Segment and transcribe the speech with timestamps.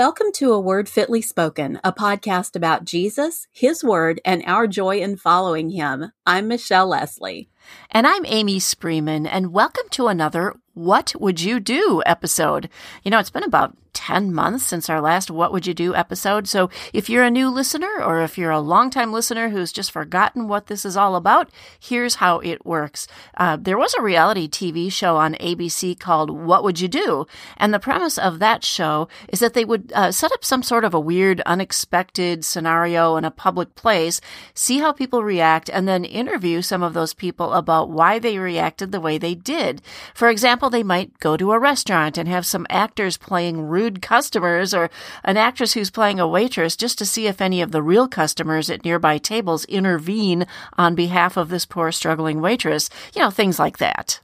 [0.00, 5.00] Welcome to A Word Fitly Spoken, a podcast about Jesus, His Word, and our joy
[5.00, 6.12] in following Him.
[6.24, 7.50] I'm Michelle Lesley.
[7.90, 12.68] And I'm Amy Spreeman, and welcome to another What Would You Do episode.
[13.02, 16.48] You know, it's been about 10 months since our last What Would You Do episode.
[16.48, 20.48] So if you're a new listener or if you're a longtime listener who's just forgotten
[20.48, 23.06] what this is all about, here's how it works.
[23.36, 27.26] Uh, there was a reality TV show on ABC called What Would You Do?
[27.56, 30.84] And the premise of that show is that they would uh, set up some sort
[30.84, 34.20] of a weird, unexpected scenario in a public place,
[34.54, 38.90] see how people react, and then interview some of those people about why they reacted
[38.90, 39.80] the way they did.
[40.14, 44.74] For example, they might go to a restaurant and have some actors playing rude customers
[44.74, 44.90] or
[45.22, 48.68] an actress who's playing a waitress just to see if any of the real customers
[48.68, 50.44] at nearby tables intervene
[50.76, 52.90] on behalf of this poor struggling waitress.
[53.14, 54.20] You know, things like that.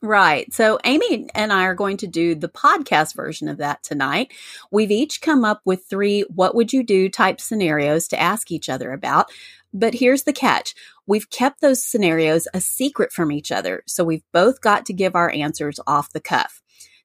[0.00, 0.52] Right.
[0.52, 4.32] So Amy and I are going to do the podcast version of that tonight.
[4.70, 8.68] We've each come up with three what would you do type scenarios to ask each
[8.68, 9.28] other about.
[9.74, 10.74] But here's the catch.
[11.08, 13.82] We've kept those scenarios a secret from each other.
[13.86, 16.60] So we've both got to give our answers off the cuff.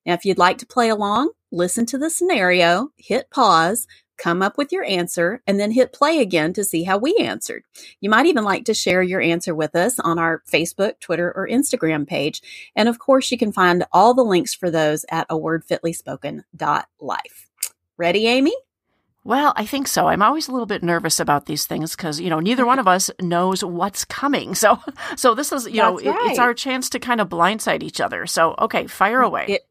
[0.06, 3.88] Now, if you'd like to play along, listen to the scenario, hit pause,
[4.18, 7.64] come up with your answer, and then hit play again to see how we answered.
[8.02, 11.48] You might even like to share your answer with us on our Facebook, Twitter, or
[11.48, 12.42] Instagram page.
[12.76, 17.50] And of course, you can find all the links for those at a wordfitlyspoken.life.
[17.98, 18.54] Ready, Amy?
[19.26, 20.08] Well, I think so.
[20.08, 22.88] I'm always a little bit nervous about these things because you know neither one of
[22.88, 24.54] us knows what's coming.
[24.64, 24.80] So,
[25.18, 26.26] so this is you That's know right.
[26.28, 28.26] it, it's our chance to kind of blindside each other.
[28.26, 29.46] So, okay, fire away.
[29.50, 29.62] It,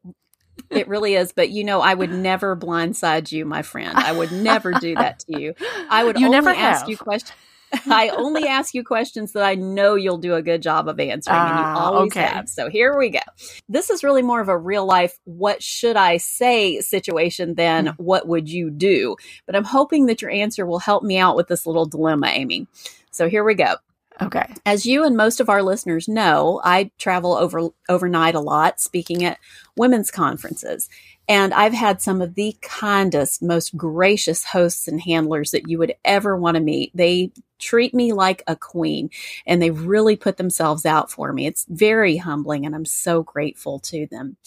[0.69, 3.97] it really is, but you know, I would never blindside you, my friend.
[3.97, 5.55] I would never do that to you.
[5.89, 6.89] I would you only never ask have.
[6.89, 7.33] you questions.
[7.87, 11.35] I only ask you questions that I know you'll do a good job of answering,
[11.37, 12.21] and you Ah, always okay.
[12.21, 12.47] have.
[12.49, 13.19] So here we go.
[13.67, 17.95] This is really more of a real life, what should I say situation than Mm.
[17.97, 19.15] what would you do?
[19.45, 22.67] But I'm hoping that your answer will help me out with this little dilemma, Amy.
[23.11, 23.75] So here we go.
[24.21, 24.45] Okay.
[24.65, 29.23] As you and most of our listeners know, I travel over overnight a lot speaking
[29.23, 29.39] at
[29.75, 30.87] women's conferences.
[31.27, 35.95] And I've had some of the kindest, most gracious hosts and handlers that you would
[36.05, 36.91] ever want to meet.
[36.93, 37.31] They
[37.63, 39.09] treat me like a queen
[39.45, 41.45] and they really put themselves out for me.
[41.47, 44.37] It's very humbling and I'm so grateful to them.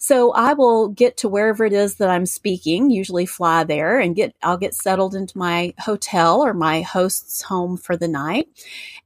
[0.00, 4.14] So I will get to wherever it is that I'm speaking, usually fly there and
[4.14, 8.48] get I'll get settled into my hotel or my host's home for the night.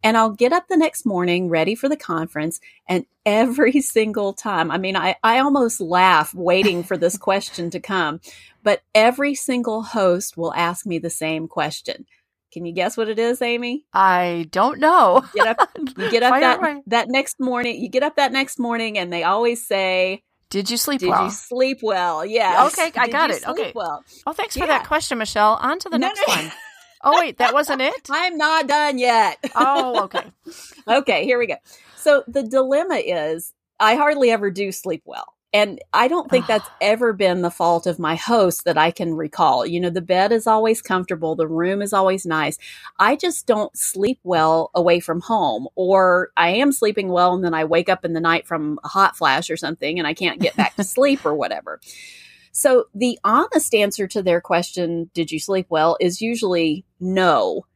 [0.03, 2.61] And I'll get up the next morning ready for the conference.
[2.87, 7.81] And every single time, I mean, I, I almost laugh waiting for this question to
[7.81, 8.21] come,
[8.63, 12.05] but every single host will ask me the same question.
[12.53, 13.85] Can you guess what it is, Amy?
[13.93, 15.25] I don't know.
[15.35, 15.59] Get up,
[15.97, 19.23] you get up that, that next morning, you get up that next morning and they
[19.25, 21.25] always say, Did you sleep did well?
[21.25, 22.25] you sleep well?
[22.27, 22.73] Yes.
[22.73, 23.43] Okay, I Did got you it.
[23.43, 23.73] sleep Okay.
[23.75, 25.55] Well, oh, thanks for that question, Michelle.
[25.63, 26.35] On to the No, next no.
[26.35, 26.53] one.
[27.05, 28.09] Oh wait, that wasn't it.
[28.11, 29.39] I'm not done yet.
[29.55, 30.25] Oh, okay.
[30.89, 31.57] okay, here we go.
[31.97, 35.35] So the dilemma is I hardly ever do sleep well.
[35.53, 39.15] And I don't think that's ever been the fault of my host that I can
[39.15, 39.67] recall.
[39.67, 42.59] You know, the bed is always comfortable, the room is always nice.
[42.99, 47.55] I just don't sleep well away from home, or I am sleeping well and then
[47.55, 50.41] I wake up in the night from a hot flash or something and I can't
[50.41, 51.81] get back to sleep or whatever.
[52.53, 57.67] So the honest answer to their question, did you sleep well, is usually no.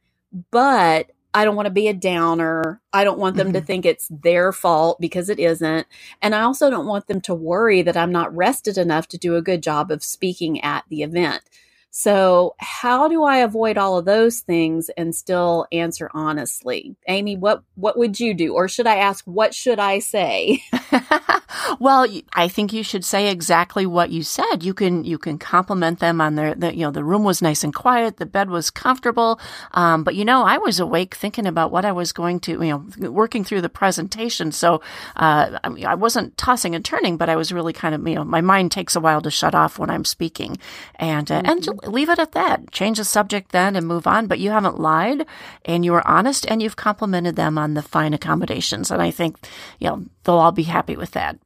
[0.51, 2.81] But I don't want to be a downer.
[2.93, 3.65] I don't want them to Mhm.
[3.65, 5.87] think it's their fault because it isn't.
[6.21, 9.35] And I also don't want them to worry that I'm not rested enough to do
[9.37, 11.43] a good job of speaking at the event.
[11.91, 16.95] So, how do I avoid all of those things and still answer honestly?
[17.07, 20.63] Amy, what what would you do or should I ask what should I say?
[21.79, 24.63] well, I think you should say exactly what you said.
[24.63, 27.63] You can you can compliment them on their the, you know the room was nice
[27.63, 29.39] and quiet, the bed was comfortable.
[29.71, 32.59] Um, but you know, I was awake thinking about what I was going to you
[32.99, 34.51] know working through the presentation.
[34.51, 34.81] So
[35.15, 38.15] uh, I mean, I wasn't tossing and turning, but I was really kind of you
[38.15, 40.57] know my mind takes a while to shut off when I'm speaking,
[40.95, 42.71] and uh, and leave it at that.
[42.71, 44.27] Change the subject then and move on.
[44.27, 45.25] But you haven't lied,
[45.65, 49.37] and you were honest, and you've complimented them on the fine accommodations, and I think
[49.79, 51.37] you know they'll all be happy with that.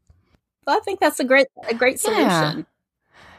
[0.68, 2.26] I think that's a great a great solution.
[2.28, 2.62] Yeah.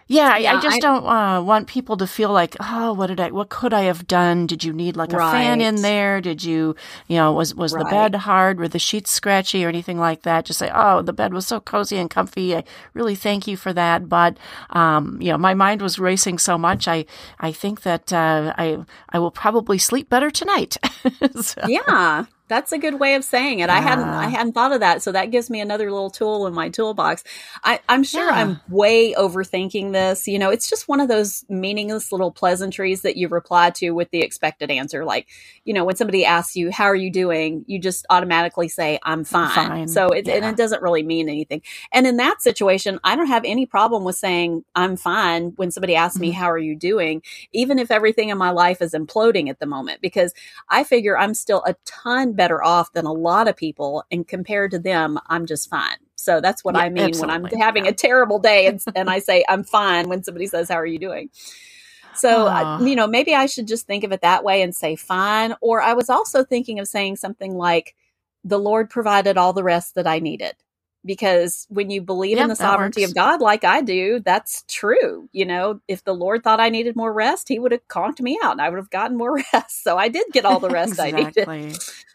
[0.08, 3.06] Yeah, I, Yeah, I just I- don't uh, want people to feel like, oh, what
[3.06, 4.46] did I, what could I have done?
[4.46, 6.20] Did you need like a fan in there?
[6.20, 6.74] Did you,
[7.06, 8.58] you know, was was the bed hard?
[8.58, 10.44] Were the sheets scratchy or anything like that?
[10.44, 12.54] Just say, oh, the bed was so cozy and comfy.
[12.56, 14.08] I really thank you for that.
[14.08, 14.36] But,
[14.70, 16.88] um, you know, my mind was racing so much.
[16.88, 17.06] I
[17.40, 20.76] I think that uh, I I will probably sleep better tonight.
[21.40, 22.26] So- Yeah.
[22.48, 23.70] That's a good way of saying it.
[23.70, 25.02] I hadn't I hadn't thought of that.
[25.02, 27.24] So that gives me another little tool in my toolbox.
[27.64, 28.36] I, I'm sure Yeah.
[28.36, 30.28] I'm way overthinking this.
[30.28, 34.10] You know, it's just one of those meaningless little pleasantries that you reply to with
[34.10, 35.04] the expected answer.
[35.04, 35.28] Like,
[35.64, 37.64] you know, when somebody asks you, How are you doing?
[37.68, 39.50] You just automatically say, I'm fine.
[39.54, 39.88] Fine.
[39.88, 41.62] So it and it doesn't really mean anything.
[41.92, 45.96] And in that situation, I don't have any problem with saying I'm fine when somebody
[45.96, 46.36] asks me, Mhm.
[46.36, 47.22] How are you doing?
[47.52, 50.34] Even if everything in my life is imploding at the moment, because
[50.68, 54.04] I figure I'm still a ton better off than a lot of people.
[54.12, 55.98] And compared to them, I'm just fine.
[56.16, 57.90] So that's what Yeah, I mean when I'm having Yeah.
[57.90, 60.98] a terrible day and, and I say, I'm fine when somebody says, How are you
[61.00, 61.30] doing?
[62.12, 62.48] So, Aw.
[62.48, 65.54] uh, you know, maybe I should just think of it that way and say fine.
[65.62, 67.96] Or I was also thinking of saying something like,
[68.44, 70.54] The Lord provided all the rest that I needed.
[71.06, 73.04] Because when you believe Yeah, in the sovereignty works.
[73.04, 75.28] of God, like I do, that's true.
[75.32, 78.38] You know, if the Lord thought I needed more rest, He would have conked me
[78.44, 79.84] out and I would have gotten more rest.
[79.84, 81.48] So I did get all the rest I needed.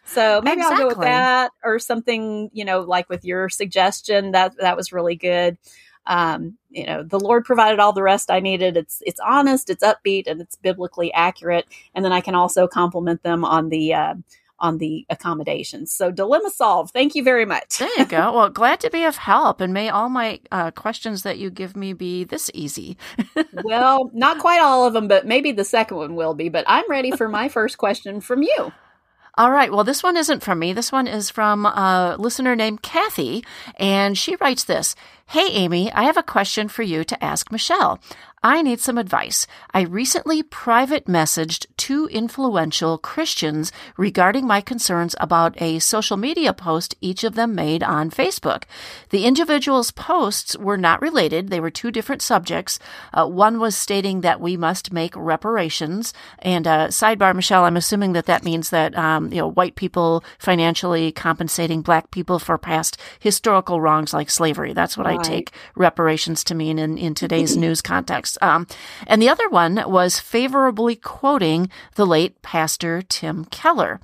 [0.07, 0.13] Exactly.
[0.13, 4.57] So maybe I'll go with that or something, you know, like with your suggestion that
[4.57, 5.57] that was really good.
[6.06, 8.77] Um, you know, the Lord provided all the rest I needed.
[8.77, 11.65] It's it's honest, it's upbeat, and it's biblically accurate.
[11.94, 14.13] And then I can also compliment them on the uh,
[14.59, 15.92] on the accommodations.
[15.92, 16.92] So dilemma solved.
[16.92, 17.77] Thank you very much.
[17.77, 18.33] There you go.
[18.33, 21.75] Well, glad to be of help, and may all my uh, questions that you give
[21.75, 22.98] me be this easy.
[23.63, 26.50] well, not quite all of them, but maybe the second one will be.
[26.50, 28.71] But I'm ready for my first question from you.
[29.38, 29.72] All right.
[29.72, 30.74] Well, this one isn't from me.
[30.74, 33.45] This one is from a listener named Kathy,
[33.75, 34.95] and she writes this
[35.28, 38.00] Hey, Amy, I have a question for you to ask Michelle.
[38.48, 39.46] I need some advice.
[39.74, 46.96] I recently private messaged two influential Christians regarding my concerns about a social media post
[47.02, 48.64] each of them made on Facebook.
[49.10, 52.80] The individuals' posts were not related, they were two different subjects.
[53.14, 56.14] Uh, one was stating that we must make reparations.
[56.40, 60.24] And uh, sidebar, Michelle, I'm assuming that that means that um, you know white people
[60.40, 64.72] financially compensating black people for past historical wrongs like slavery.
[64.72, 68.37] That's what I take reparations to mean in, in today's news context.
[68.42, 68.68] Um,
[69.06, 74.00] and the other one was favorably quoting the late Pastor Tim Keller.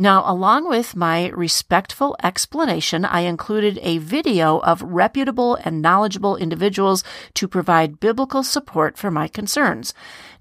[0.00, 7.04] Now, along with my respectful explanation, I included a video of reputable and knowledgeable individuals
[7.34, 9.92] to provide biblical support for my concerns.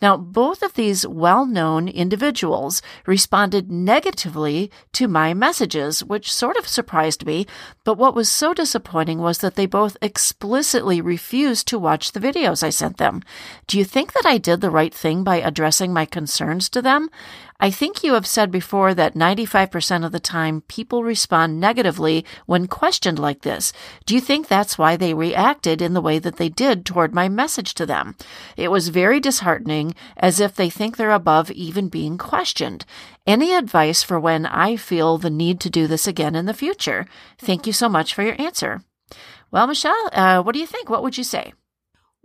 [0.01, 6.65] Now, both of these well known individuals responded negatively to my messages, which sort of
[6.65, 7.45] surprised me.
[7.83, 12.63] But what was so disappointing was that they both explicitly refused to watch the videos
[12.63, 13.23] I sent them.
[13.67, 17.09] Do you think that I did the right thing by addressing my concerns to them?
[17.61, 22.67] I think you have said before that 95% of the time people respond negatively when
[22.67, 23.73] questioned like this.
[24.05, 27.27] Do you think that's why they reacted in the way that they did toward my
[27.27, 28.15] message to them?
[28.55, 32.85] It was very disheartening, as if they think they're above even being questioned.
[33.27, 37.07] Any advice for when I feel the need to do this again in the future?
[37.37, 38.83] Thank you so much for your answer.
[39.51, 40.89] Well, Michelle, uh, what do you think?
[40.89, 41.51] What would you say?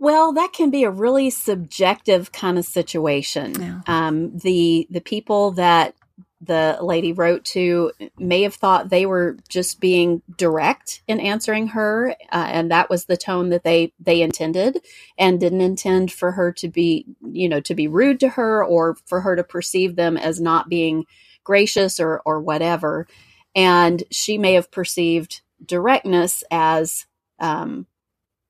[0.05, 3.59] Well, that can be a really subjective kind of situation.
[3.59, 3.79] Yeah.
[3.87, 5.95] Um, the the people that
[6.39, 12.11] the lady wrote to may have thought they were just being direct in answering her,
[12.31, 14.77] uh, and that was the tone that they they intended,
[15.17, 18.97] and didn't intend for her to be, you know, to be rude to her or
[19.07, 21.05] for her to perceive them as not being
[21.43, 23.07] gracious or or whatever.
[23.55, 27.07] And she may have perceived directness as
[27.39, 27.87] um,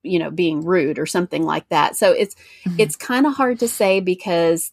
[0.06, 1.96] you know being rude or something like that.
[1.96, 2.36] So it's
[2.66, 2.80] Mhm.
[2.80, 4.72] it's kind of hard to say because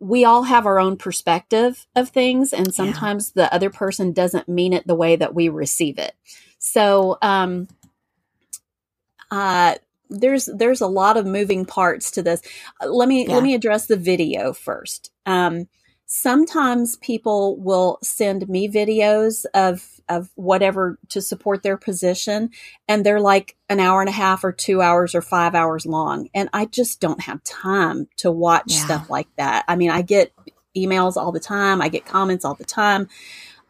[0.00, 4.72] we all have our own perspective of things and sometimes the other person doesn't mean
[4.74, 6.14] it the way that we receive it.
[6.58, 7.68] So um
[9.30, 9.76] uh
[10.10, 12.42] there's there's a lot of moving parts to this.
[12.82, 13.34] Uh, let me Yeah.
[13.34, 15.10] let me address the video first.
[15.26, 15.68] Um
[16.06, 22.50] sometimes people will send me videos of of whatever to support their position
[22.86, 26.28] and they're like an hour and a half or two hours or five hours long
[26.34, 28.84] and i just don't have time to watch Yeah.
[28.84, 29.64] stuff like that.
[29.66, 30.30] I mean i get
[30.76, 33.08] emails all the time i get comments all the time.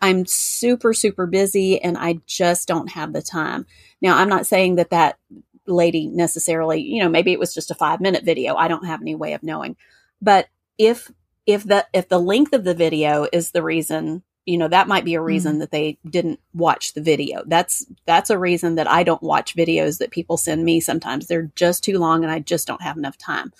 [0.02, 3.64] I'm super super busy and i just don't have the time.
[4.02, 5.18] Now i'm not saying that that
[5.66, 9.00] lady necessarily you know maybe it was just a five minute video i don't have
[9.00, 9.76] any way of knowing.
[10.20, 10.48] But
[10.78, 11.12] if
[11.46, 15.04] if the if the length of the video is the reason you know that might
[15.06, 17.42] be a reason that they didn't watch the video.
[17.46, 21.26] That's that's a reason that i don't watch videos that people send me sometimes.
[21.26, 23.52] They're just too long and i just don't have enough time.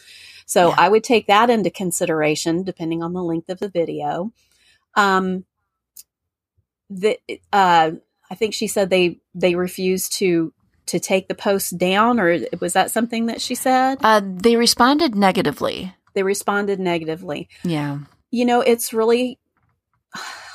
[0.47, 0.75] So Yeah.
[0.79, 4.33] i would take that into consideration depending on the length of the video.
[4.95, 5.45] Um
[6.91, 7.19] the
[7.53, 7.93] uh
[8.31, 10.53] i think she said they they refused to
[10.87, 13.97] to take the post down or was that something that she said?
[14.03, 15.95] Uh, they responded negatively.
[16.15, 17.99] They responded negatively Yeah.
[18.31, 19.39] you know it's really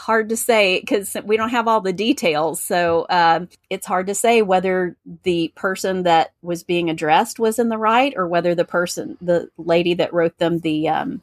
[0.10, 2.60] hard to say because we don't have all the details.
[2.60, 7.70] So um, it's hard to say whether the person that was being addressed was in
[7.70, 11.22] the right or whether the person, the lady that wrote them the um,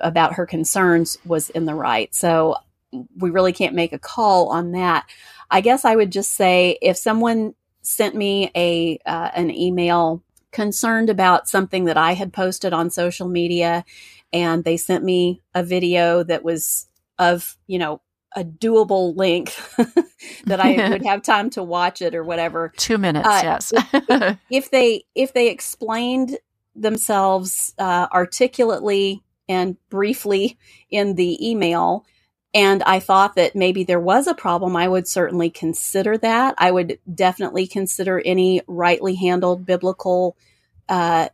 [0.00, 2.14] about her concerns was in the right.
[2.14, 2.58] So
[3.16, 5.04] we really can't make a call on that.
[5.50, 11.10] I guess I would just say if someone sent me a uh, an email concerned
[11.10, 13.84] about something that I had posted on social media
[14.32, 16.86] and they sent me a video that was
[17.18, 18.00] of, you know,
[18.36, 19.74] a doable length
[20.44, 22.72] that I would have time to watch it or whatever.
[22.76, 23.72] 2 minutes, uh, yes.
[23.92, 26.38] if, if, they if they explained
[26.74, 30.58] themselves uh, articulately and briefly
[30.90, 32.04] in the email
[32.54, 36.54] and I thought that maybe there was a problem, I would certainly consider that.
[36.58, 40.36] I would definitely consider any rightly handled biblical,
[40.88, 41.28] uh,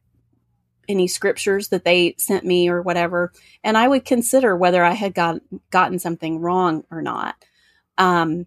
[0.88, 5.14] any scriptures that they sent me or whatever, and I would consider whether I had
[5.14, 5.40] got,
[5.70, 7.36] gotten something wrong or not.
[7.96, 8.46] Um,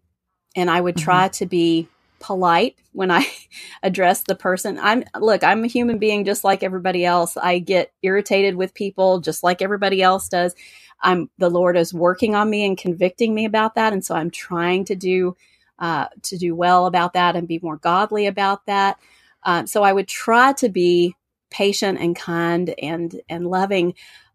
[0.56, 1.04] and I would mm-hmm.
[1.06, 1.88] try to be
[2.20, 3.26] polite when I
[3.84, 4.80] address the person.
[4.80, 7.38] I'm look, I'm a human being just like everybody else.
[7.38, 10.56] I get irritated with people just like everybody else does.
[11.02, 14.32] I'm the Lord is working on me and convicting me about that, and so I'm
[14.32, 15.36] trying to do
[15.80, 18.98] uh, to do well about that and be more godly about that.
[19.44, 21.16] Um, so I would try to be
[21.50, 23.94] patient and kind and and loving,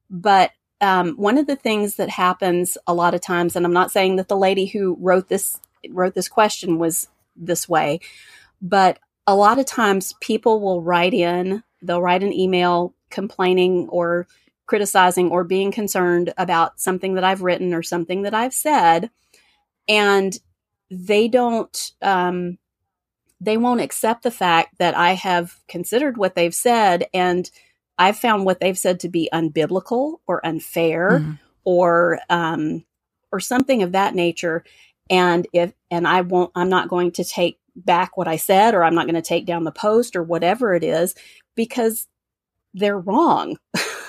[0.09, 3.93] but um, one of the things that happens a lot of times, and I'm not
[3.93, 5.61] saying that the lady who wrote this
[5.91, 8.01] wrote this question was this way,
[8.61, 14.27] but a lot of times people will write in, they'll write an email complaining or
[14.67, 19.11] criticizing or being concerned about something that I've written or something that I've said,
[19.89, 20.37] and
[20.91, 22.59] they don't um,
[23.41, 27.51] they won't accept the fact that I have considered what they've said and
[27.99, 31.39] I've found what they've said to be unbiblical or unfair mm.
[31.65, 32.85] or um,
[33.31, 34.65] or something of that nature.
[35.13, 38.83] And if and I won't, I'm not going to take back what I said, or
[38.83, 41.15] I'm not going to take down the post or whatever it is,
[41.55, 42.09] because
[42.73, 43.59] they're wrong.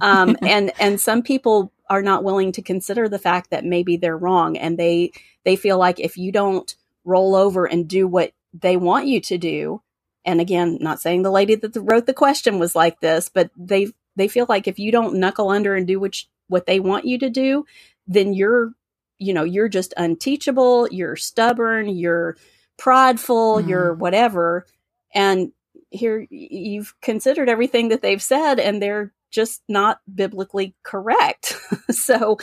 [0.00, 4.18] um, and and some people are not willing to consider the fact that maybe they're
[4.18, 5.12] wrong, and they
[5.44, 9.38] they feel like if you don't roll over and do what they want you to
[9.38, 9.80] do,
[10.24, 13.92] and again, not saying the lady that wrote the question was like this, but they
[14.16, 16.16] they feel like if you don't knuckle under and do what
[16.48, 17.64] what they want you to do,
[18.08, 18.72] then you're
[19.18, 22.36] you know you're just unteachable, you're stubborn, you're
[22.78, 23.68] prideful, mm.
[23.68, 24.66] you're whatever,
[25.14, 25.52] and
[25.90, 31.56] here you've considered everything that they've said and they're just not biblically correct.
[31.90, 32.38] so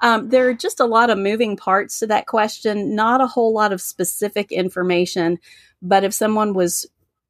[0.00, 3.52] um, there are just a lot of moving parts to that question, not a whole
[3.52, 5.38] lot of specific information.
[5.82, 6.86] But if someone was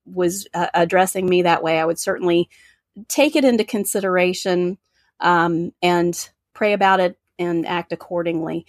[0.07, 2.51] was uh, addressing me that way, I would certainly
[3.09, 4.77] take it into consideration
[5.21, 8.67] um, and pray about it and act accordingly.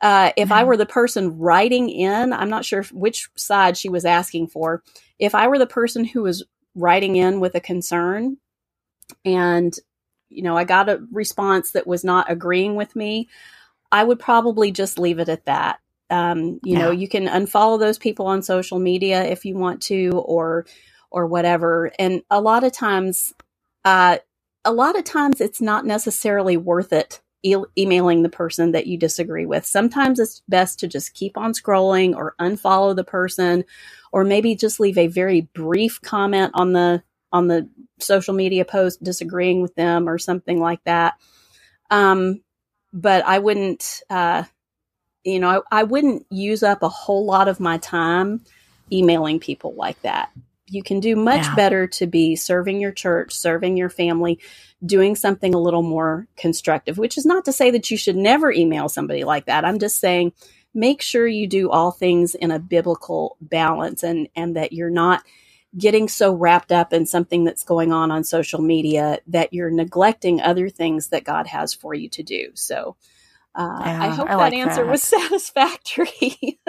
[0.00, 0.68] Uh, if I mm-hmm.
[0.68, 4.82] were the person writing in, I'm not sure which side she was asking for.
[5.18, 6.44] If I were the person who was
[6.74, 8.36] writing in with a concern
[9.24, 9.74] and
[10.28, 13.28] you know, I got a response that was not agreeing with me,
[13.90, 15.80] I would probably just leave it at that.
[16.10, 16.78] Um, you yeah.
[16.78, 20.66] know, you can unfollow those people on social media if you want to, or
[21.10, 21.90] or whatever.
[21.98, 23.32] And a lot of times,
[23.84, 24.18] uh,
[24.64, 27.20] a lot of times, it's not necessarily worth it
[27.54, 29.64] e- emailing the person that you disagree with.
[29.66, 33.64] Sometimes it's best to just keep on scrolling or unfollow the person,
[34.12, 37.02] or maybe just leave a very brief comment on the
[37.32, 41.14] on the social media post disagreeing with them or something like that.
[41.90, 42.42] Um,
[42.92, 44.44] but I wouldn't, uh,
[45.24, 48.40] you know, I, I wouldn't use up a whole lot of my time
[48.90, 50.30] emailing people like that.
[50.68, 51.54] You can do much yeah.
[51.54, 54.38] better to be serving your church, serving your family,
[54.84, 58.52] doing something a little more constructive, which is not to say that you should never
[58.52, 59.64] email somebody like that.
[59.64, 60.32] I'm just saying
[60.74, 65.22] make sure you do all things in a biblical balance and and that you're not
[65.76, 70.40] getting so wrapped up in something that's going on on social media that you're neglecting
[70.40, 72.50] other things that God has for you to do.
[72.54, 72.96] So,
[73.58, 74.90] uh, yeah, I hope I that like answer that.
[74.90, 76.60] was satisfactory.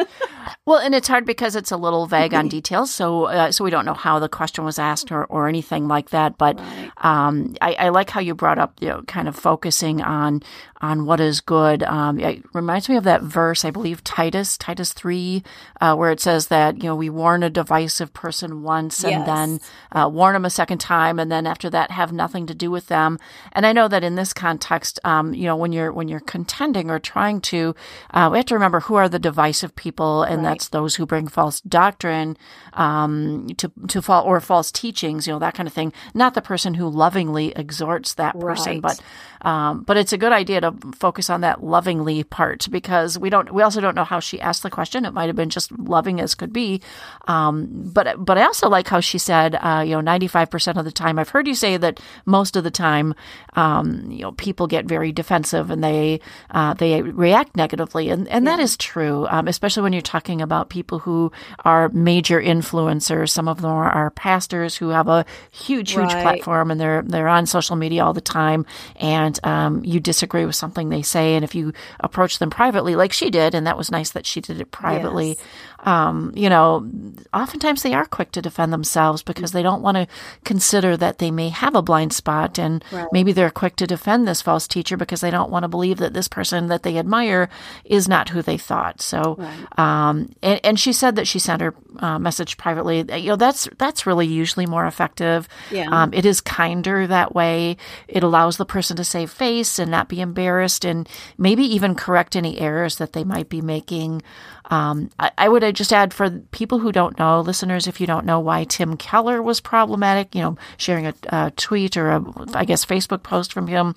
[0.65, 3.69] well, and it's hard because it's a little vague on details, so uh, so we
[3.69, 6.39] don't know how the question was asked or, or anything like that.
[6.39, 6.91] But right.
[6.98, 10.41] um, I, I, like how you brought up, you know, kind of focusing on
[10.81, 11.84] on what is good.
[11.84, 15.43] Um, it reminds me of that verse, I believe Titus, Titus 3,
[15.81, 19.25] uh, where it says that, you know, we warn a divisive person once and yes.
[19.25, 19.60] then
[19.91, 21.19] uh, warn them a second time.
[21.19, 23.19] And then after that, have nothing to do with them.
[23.51, 26.78] And I know that in this context, um, you know, when you're, when you're contending
[26.88, 27.74] or trying to,
[28.12, 30.21] uh, we have to remember who are the divisive people.
[30.21, 30.50] And right.
[30.50, 32.38] that's those who bring false doctrine,
[32.74, 35.91] um, to, to fall or false teachings, you know, that kind of thing.
[36.13, 38.81] Not the person who lovingly exhorts that person, right.
[38.83, 39.01] but,
[39.41, 43.53] Um, but it's a good idea to focus on that lovingly part because we don't.
[43.53, 45.05] We also don't know how she asked the question.
[45.05, 46.81] It might have been just loving as could be.
[47.27, 50.77] Um, but but I also like how she said, uh, you know, ninety five percent
[50.77, 51.19] of the time.
[51.19, 53.13] I've heard you say that most of the time,
[53.55, 56.19] um, you know, people get very defensive and they
[56.51, 58.55] uh, they react negatively, and and yeah.
[58.55, 61.31] that is true, um, especially when you're talking about people who
[61.65, 63.29] are major influencers.
[63.29, 66.24] Some of them are, are pastors who have a huge huge right.
[66.24, 68.65] platform and they're they're on social media all the time,
[68.96, 73.13] and um, you disagree with something they say, and if you approach them privately, like
[73.13, 75.29] she did, and that was nice that she did it privately.
[75.29, 75.38] Yes
[75.83, 76.89] um, you know,
[77.33, 80.07] oftentimes they are quick to defend themselves because they don't want to
[80.43, 82.57] consider that they may have a blind spot.
[82.57, 83.07] And right.
[83.12, 86.13] maybe they're quick to defend this false teacher because they don't want to believe that
[86.13, 87.50] this person that they admire
[87.86, 89.01] is not who they thought.
[89.01, 89.79] So, right.
[89.79, 93.00] um, and, and, she said that she sent her uh, message privately.
[93.19, 95.48] You know, that's, that's really usually more effective.
[95.71, 95.89] Yeah.
[95.91, 97.75] Um, it is kinder that way.
[98.07, 101.07] It allows the person to save face and not be embarrassed and
[101.38, 104.21] maybe even correct any errors that they might be making.
[104.69, 108.25] Um, I, I, would just add for people who don't know, listeners, if you don't
[108.25, 112.23] know why Tim Keller was problematic, you know, sharing a, a tweet or a,
[112.53, 113.95] I guess, Facebook post from him,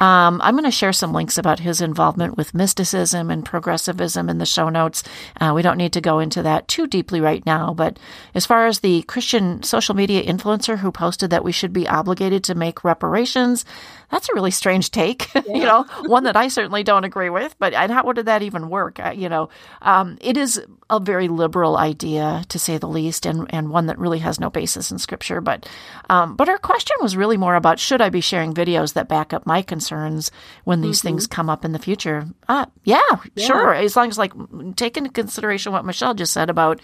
[0.00, 4.36] um, I'm going to share some links about his involvement with mysticism and progressivism in
[4.36, 5.02] the show notes.
[5.40, 7.98] Uh, we don't need to go into that too deeply right now, but
[8.34, 12.44] as far as the Christian social media influencer who posted that we should be obligated
[12.44, 13.64] to make reparations,
[14.10, 15.42] that's a really strange take, yeah.
[15.46, 17.56] you know, one that I certainly don't agree with.
[17.58, 19.00] But and how did that even work?
[19.14, 19.48] you know,
[19.82, 23.98] um, it is a very liberal idea to say the least, and and one that
[23.98, 25.40] really has no basis in scripture.
[25.40, 25.68] But
[26.10, 29.32] um, but our question was really more about should I be sharing videos that back
[29.32, 30.30] up my concerns
[30.64, 31.08] when these mm-hmm.
[31.08, 32.26] things come up in the future?
[32.48, 33.00] Uh, yeah,
[33.34, 33.74] yeah, sure.
[33.74, 34.32] As long as like
[34.76, 36.80] take into consideration what Michelle just said about,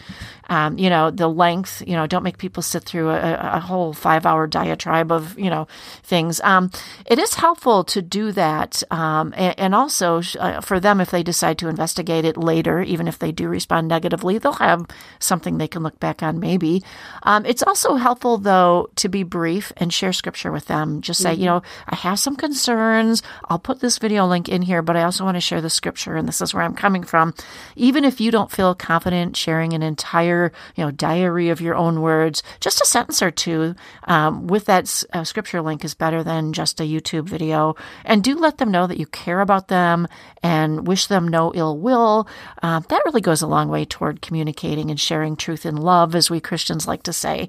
[0.49, 1.83] um, you know, the length.
[1.87, 5.51] You know, don't make people sit through a, a whole five hour diatribe of you
[5.51, 5.67] know
[6.03, 6.41] things.
[6.41, 6.71] Um,
[7.07, 11.23] it is helpful to do that, um, and, and, also uh, for them if they
[11.23, 14.85] decide to investigate it later, even if they do respond negatively, they'll have
[15.19, 16.39] something they can look back on.
[16.39, 16.83] Maybe
[17.23, 21.01] um, it's also helpful though to be brief and share scripture with them.
[21.01, 21.41] Just say, mm-hmm.
[21.41, 23.23] you know, I have some concerns.
[23.49, 26.17] I'll put this video link in here, but I also want to share the scripture,
[26.17, 27.33] and this is where I'm coming from.
[27.75, 32.03] Even if you don't feel confident sharing an entire, you know, diary of your own
[32.03, 36.53] words, just a sentence or two um, with that uh, scripture link is better than
[36.53, 37.75] just a YouTube video.
[38.05, 40.07] And do let them know that you care about them
[40.43, 42.29] and wish them no ill will.
[42.63, 46.31] Uh, that really goes a long way toward communicating and sharing truth in love, as
[46.31, 47.49] we Christians like to say.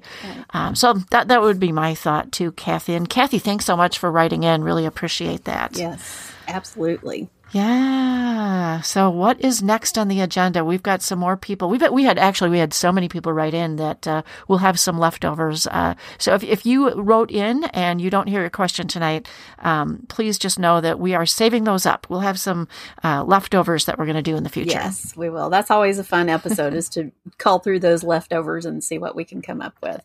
[0.50, 2.94] Um, so that, that would be my thought too, Kathy.
[2.94, 4.64] And Kathy, thanks so much for writing in.
[4.64, 5.76] Really appreciate that.
[5.76, 7.28] Yes, absolutely.
[7.52, 8.80] Yeah.
[8.82, 10.64] So what is next on the agenda?
[10.64, 11.68] We've got some more people.
[11.68, 14.78] We've we had actually we had so many people write in that uh, we'll have
[14.78, 15.66] some leftovers.
[15.66, 19.26] Uh, so if if you wrote in and you don't hear your question tonight,
[19.60, 22.06] um, please just know that we are saving those up.
[22.10, 22.68] We'll have some
[23.02, 24.72] uh, leftovers that we're going to do in the future.
[24.72, 25.50] Yes, we will.
[25.50, 29.24] That's always a fun episode is to call through those leftovers and see what we
[29.24, 30.02] can come up with.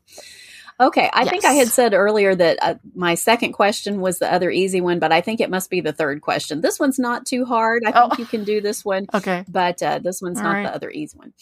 [0.80, 1.30] Okay, I yes.
[1.30, 5.00] think I had said earlier that uh, my second question was the other easy one,
[5.00, 6.62] but I think it must be the third question.
[6.62, 7.84] This one's not too hard.
[7.86, 8.16] I think oh.
[8.18, 9.06] you can do this one.
[9.14, 10.64] Okay, but uh, this one's All not right.
[10.64, 11.34] the other easy one.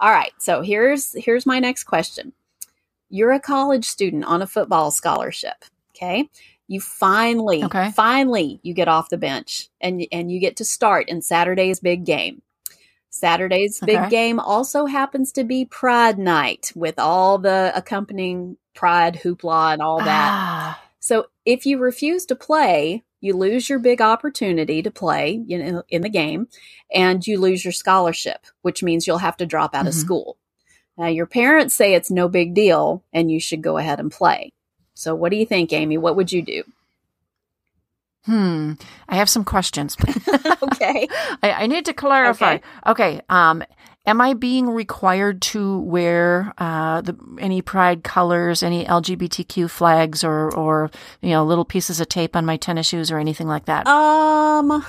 [0.00, 2.32] All right, so here's here's my next question.
[3.08, 5.64] You're a college student on a football scholarship.
[5.96, 6.28] Okay,
[6.66, 7.92] you finally, okay.
[7.92, 12.04] finally, you get off the bench and and you get to start in Saturday's big
[12.04, 12.42] game.
[13.10, 13.96] Saturday's okay.
[13.96, 19.82] big game also happens to be Pride Night with all the accompanying pride hoopla and
[19.82, 20.30] all that.
[20.32, 20.82] Ah.
[21.00, 26.00] So if you refuse to play, you lose your big opportunity to play in, in
[26.00, 26.48] the game
[26.90, 29.88] and you lose your scholarship, which means you'll have to drop out mm-hmm.
[29.88, 30.38] of school.
[30.96, 34.50] Now, your parents say it's no big deal and you should go ahead and play.
[34.94, 35.98] So, what do you think, Amy?
[35.98, 36.62] What would you do?
[38.24, 38.72] Hmm.
[39.08, 39.94] I have some questions.
[40.62, 41.06] okay.
[41.42, 42.54] I, I, need to clarify.
[42.54, 42.62] Okay.
[42.86, 43.20] okay.
[43.28, 43.62] Um,
[44.06, 50.54] am I being required to wear uh, the, any pride colors, any LGBTQ flags, or
[50.54, 53.86] or you know little pieces of tape on my tennis shoes or anything like that?
[53.86, 54.84] Um,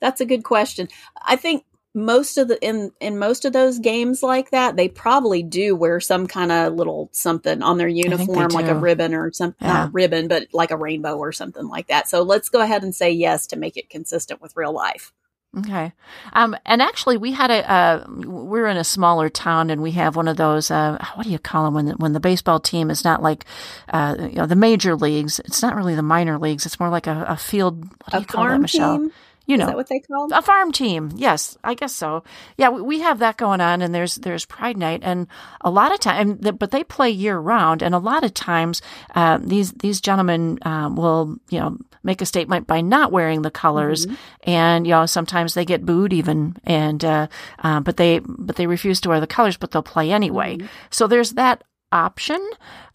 [0.00, 0.88] that's a good question.
[1.24, 5.42] I think most of the in in most of those games like that, they probably
[5.42, 9.66] do wear some kind of little something on their uniform, like a ribbon or something,
[9.66, 9.74] yeah.
[9.74, 12.08] not a ribbon, but like a rainbow or something like that.
[12.08, 15.12] So let's go ahead and say yes to make it consistent with real life.
[15.58, 15.92] Okay.
[16.32, 20.16] Um, and actually, we had a, uh, we're in a smaller town and we have
[20.16, 22.90] one of those, uh, what do you call them when the, when the baseball team
[22.90, 23.44] is not like,
[23.90, 25.40] uh, you know, the major leagues.
[25.40, 26.64] It's not really the minor leagues.
[26.64, 27.84] It's more like a, a field.
[27.84, 28.98] What do a you call that, Michelle?
[28.98, 29.12] Team?
[29.46, 30.38] You know, Is that what they call them?
[30.38, 31.12] a farm team.
[31.14, 32.24] Yes, I guess so.
[32.56, 35.26] Yeah, we, we have that going on, and there's there's Pride Night, and
[35.60, 38.82] a lot of time, but they play year round, and a lot of times
[39.14, 43.50] uh, these these gentlemen um, will you know make a statement by not wearing the
[43.50, 44.50] colors, mm-hmm.
[44.50, 47.26] and you know sometimes they get booed even, and uh,
[47.60, 50.56] uh, but they but they refuse to wear the colors, but they'll play anyway.
[50.56, 50.66] Mm-hmm.
[50.90, 52.40] So there's that option.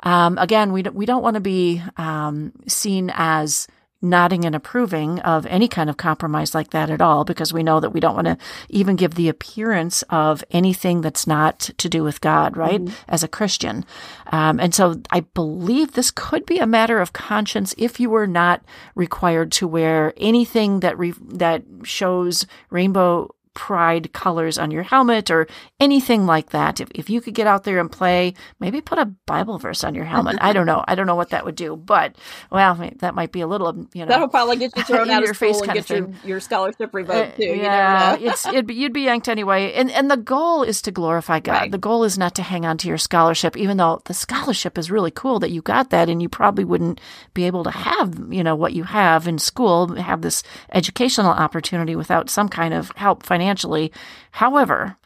[0.01, 3.67] Um, again, we don't, we don't want to be um, seen as
[4.01, 7.79] nodding and approving of any kind of compromise like that at all because we know
[7.79, 8.37] that we don't want to
[8.69, 12.83] even give the appearance of anything that's not to do with God, right?
[12.83, 12.95] Mm-hmm.
[13.07, 13.85] As a Christian.
[14.27, 18.27] Um, and so I believe this could be a matter of conscience if you were
[18.27, 18.63] not
[18.95, 25.47] required to wear anything that re- that shows rainbow pride colors on your helmet or
[25.79, 26.79] anything like that.
[26.79, 29.95] If, if you could get out there and play, maybe put a Bible verse on
[29.95, 30.37] your helmet.
[30.41, 30.83] I don't know.
[30.87, 32.15] I don't know what that would do, but
[32.51, 35.35] well, that might be a little, you know, that'll probably get you thrown out of
[35.35, 37.55] school and get your, your scholarship revoked uh, too.
[37.55, 39.73] yeah, it's it'd be, you'd be yanked anyway.
[39.73, 41.53] And and the goal is to glorify God.
[41.53, 41.71] Right.
[41.71, 44.91] The goal is not to hang on to your scholarship, even though the scholarship is
[44.91, 47.01] really cool that you got that, and you probably wouldn't
[47.33, 50.43] be able to have you know what you have in school, have this
[50.73, 53.91] educational opportunity without some kind of help financially financially.
[54.31, 54.97] However,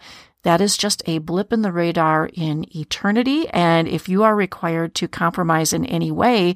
[0.43, 3.47] that is just a blip in the radar in eternity.
[3.49, 6.55] And if you are required to compromise in any way,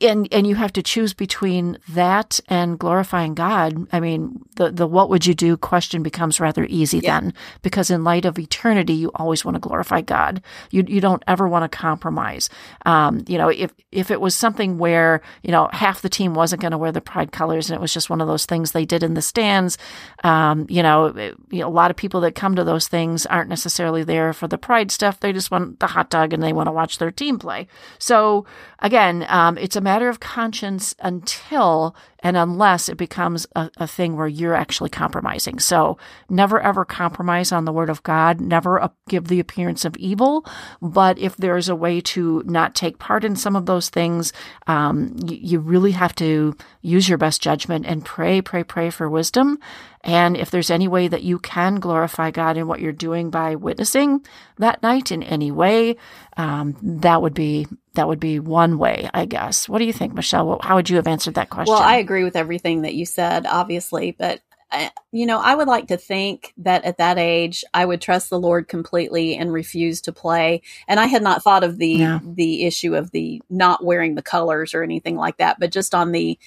[0.00, 3.86] and and you have to choose between that and glorifying God.
[3.92, 7.20] I mean, the the what would you do question becomes rather easy yeah.
[7.20, 10.42] then, because in light of eternity, you always want to glorify God.
[10.70, 12.48] You you don't ever want to compromise.
[12.86, 16.62] Um, you know, if if it was something where you know half the team wasn't
[16.62, 18.86] going to wear the pride colors, and it was just one of those things they
[18.86, 19.76] did in the stands,
[20.22, 23.26] um, you know, it, you know, a lot of people that come to those things
[23.26, 25.20] aren't necessarily there for the pride stuff.
[25.20, 27.66] They just want the hot dog and they want to watch their team play.
[27.98, 28.46] So
[28.84, 34.16] again, um, it's a matter of conscience until and unless it becomes a, a, thing
[34.16, 35.58] where you're actually compromising.
[35.58, 35.98] So
[36.30, 40.46] never ever compromise on the word of God, never give the appearance of evil.
[40.80, 44.32] But if there's a way to not take part in some of those things,
[44.66, 49.08] um, you, you really have to use your best judgment and pray, pray, pray for
[49.08, 49.58] wisdom.
[50.04, 53.54] And if there's any way that you can glorify God in what you're doing by
[53.54, 54.24] witnessing
[54.58, 55.96] that night in any way,
[56.36, 59.68] um, that would be that would be one way, I guess.
[59.68, 60.58] What do you think, Michelle?
[60.62, 61.72] How would you have answered that question?
[61.72, 64.40] Well, I agree with everything that you said, obviously, but
[64.74, 68.28] uh, you know, I would like to think that at that age, I would trust
[68.28, 70.62] the Lord completely and refuse to play.
[70.88, 72.18] And I had not thought of the yeah.
[72.22, 76.12] the issue of the not wearing the colors or anything like that, but just on
[76.12, 76.38] the,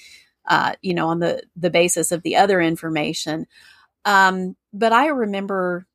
[0.46, 3.46] uh, you know, on the the basis of the other information.
[4.04, 5.86] Um, but I remember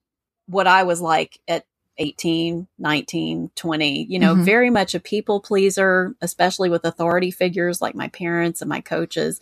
[0.48, 1.66] what I was like at
[1.98, 4.44] 18, 19, 20, you know, mm-hmm.
[4.44, 9.40] very much a people pleaser, especially with authority figures like my parents and my coaches.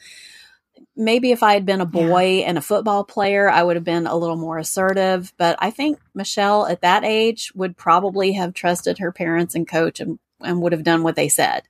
[0.95, 2.47] Maybe if I had been a boy yeah.
[2.47, 5.33] and a football player, I would have been a little more assertive.
[5.37, 9.99] But I think Michelle at that age would probably have trusted her parents and coach
[9.99, 11.63] and, and would have done what they said.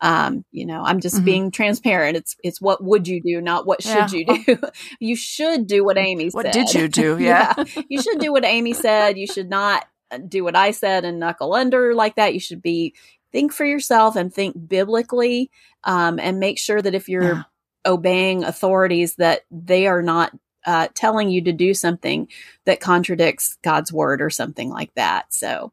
[0.00, 1.24] Um, you know, I'm just mm-hmm.
[1.24, 2.16] being transparent.
[2.16, 4.34] It's it's what would you do, not what should yeah.
[4.36, 4.58] you do.
[5.00, 6.54] you should do what Amy what said.
[6.56, 7.18] What did you do?
[7.18, 7.54] Yeah.
[7.56, 7.82] yeah.
[7.88, 9.18] You should do what Amy said.
[9.18, 9.86] You should not
[10.28, 12.34] do what I said and knuckle under like that.
[12.34, 12.94] You should be
[13.32, 15.50] think for yourself and think biblically,
[15.84, 17.42] um, and make sure that if you're yeah.
[17.86, 20.32] obeying authorities, that they are not
[20.64, 22.28] uh, telling you to do something
[22.64, 25.32] that contradicts God's word or something like that.
[25.32, 25.72] So,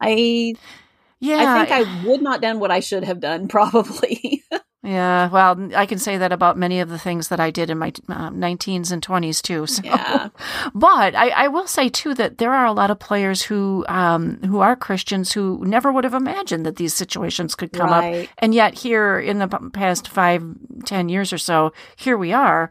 [0.00, 0.54] I
[1.20, 4.42] yeah, I think I would not done what I should have done probably.
[4.82, 7.76] Yeah, well, I can say that about many of the things that I did in
[7.76, 9.66] my uh, 19s and 20s too.
[9.66, 9.82] So.
[9.84, 10.30] Yeah.
[10.74, 14.38] but I, I, will say too that there are a lot of players who um,
[14.38, 18.24] who are Christians who never would have imagined that these situations could come right.
[18.24, 20.42] up, and yet here in the past five,
[20.86, 22.70] ten years or so, here we are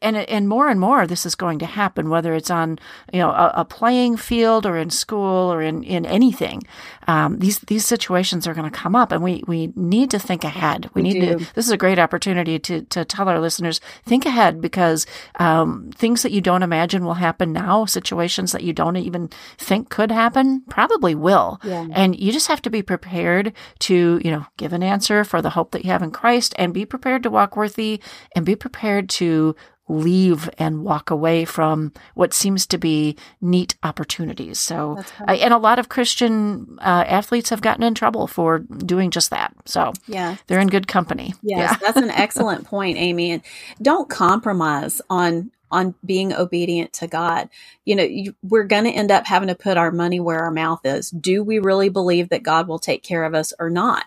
[0.00, 2.78] and and more and more this is going to happen whether it's on
[3.12, 6.62] you know a, a playing field or in school or in in anything
[7.06, 10.44] um, these these situations are going to come up and we we need to think
[10.44, 11.38] ahead we, we need do.
[11.38, 15.06] to this is a great opportunity to to tell our listeners think ahead because
[15.38, 19.90] um, things that you don't imagine will happen now situations that you don't even think
[19.90, 21.86] could happen probably will yeah.
[21.92, 25.50] and you just have to be prepared to you know give an answer for the
[25.50, 28.00] hope that you have in Christ and be prepared to walk worthy
[28.34, 29.54] and be prepared to
[29.88, 34.58] leave and walk away from what seems to be neat opportunities.
[34.58, 39.10] So, I, and a lot of Christian uh, athletes have gotten in trouble for doing
[39.10, 39.54] just that.
[39.66, 41.34] So, yeah, they're in good company.
[41.42, 43.32] Yes, yeah, that's an excellent point, Amy.
[43.32, 43.42] And
[43.82, 47.48] don't compromise on on being obedient to God.
[47.84, 50.52] You know, you, we're going to end up having to put our money where our
[50.52, 51.10] mouth is.
[51.10, 54.04] Do we really believe that God will take care of us or not?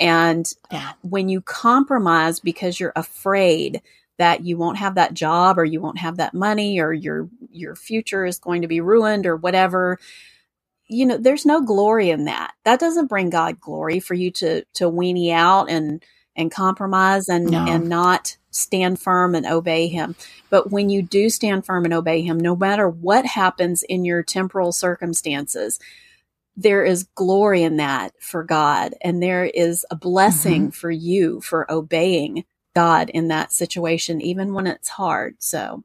[0.00, 0.92] And yeah.
[1.02, 3.80] when you compromise because you're afraid
[4.18, 7.76] that you won't have that job or you won't have that money or your your
[7.76, 9.98] future is going to be ruined or whatever
[10.88, 14.62] you know there's no glory in that that doesn't bring god glory for you to
[14.74, 16.02] to weenie out and
[16.34, 17.64] and compromise and no.
[17.66, 20.14] and not stand firm and obey him
[20.50, 24.22] but when you do stand firm and obey him no matter what happens in your
[24.22, 25.78] temporal circumstances
[26.56, 30.70] there is glory in that for God and there is a blessing mm-hmm.
[30.70, 32.44] for you for obeying
[32.76, 35.36] God in that situation, even when it's hard.
[35.38, 35.82] So,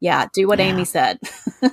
[0.00, 0.64] yeah, do what yeah.
[0.64, 1.18] Amy said.
[1.62, 1.70] All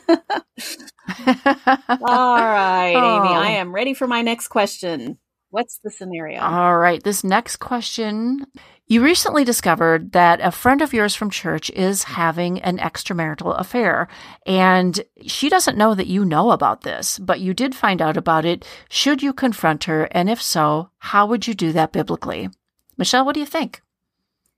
[2.35, 3.23] right, oh.
[3.23, 3.61] Amy, I oh.
[3.61, 5.17] am ready for my next question.
[5.49, 6.41] What's the scenario?
[6.41, 8.45] All right, this next question.
[8.85, 14.09] You recently discovered that a friend of yours from church is having an extramarital affair,
[14.45, 18.43] and she doesn't know that you know about this, but you did find out about
[18.43, 18.65] it.
[18.89, 20.09] Should you confront her?
[20.11, 22.49] And if so, how would you do that biblically?
[22.97, 23.81] Michelle, what do you think?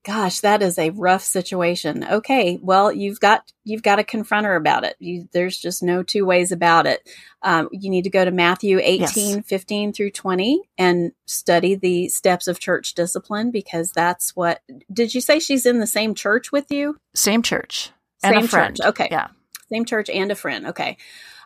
[0.03, 2.03] Gosh that is a rough situation.
[2.03, 4.95] Okay well you've got you've got to confront her about it.
[4.99, 7.07] You, there's just no two ways about it.
[7.41, 8.99] Um, you need to go to matthew 18
[9.37, 9.45] yes.
[9.45, 14.61] 15 through 20 and study the steps of church discipline because that's what
[14.91, 16.97] did you say she's in the same church with you?
[17.15, 17.91] Same church
[18.23, 18.77] and same a friend.
[18.77, 18.87] Church.
[18.87, 19.07] okay.
[19.11, 19.27] Yeah.
[19.71, 20.67] Same church and a friend.
[20.67, 20.97] Okay.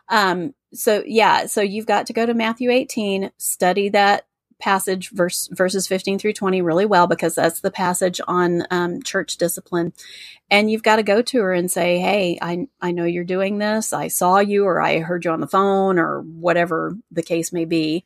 [0.08, 4.26] Um so yeah so you've got to go to matthew 18 study that
[4.58, 9.36] passage, verse, verses 15 through 20, really well because that's the passage on um, church
[9.36, 9.92] discipline.
[10.50, 13.58] And you've got to go to her and say, Hey, I, I know you're doing
[13.58, 13.92] this.
[13.92, 17.64] I saw you, or I heard you on the phone, or whatever the case may
[17.64, 18.04] be.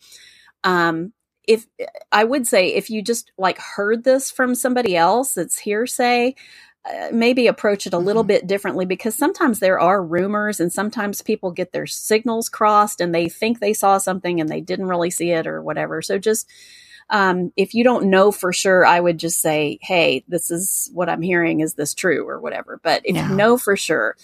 [0.65, 1.13] Um,
[1.47, 1.67] if
[2.13, 6.35] I would say, if you just like heard this from somebody else, it's hearsay.
[6.83, 8.29] Uh, maybe approach it a little mm-hmm.
[8.29, 13.14] bit differently because sometimes there are rumors and sometimes people get their signals crossed and
[13.14, 16.01] they think they saw something and they didn't really see it or whatever.
[16.01, 16.51] So just
[17.11, 21.11] um, if you don't know for sure, I would just say, hey, this is what
[21.11, 21.61] I'm hearing.
[21.61, 22.81] Is this true or whatever?
[22.83, 23.29] But if yeah.
[23.29, 24.16] you know for sure,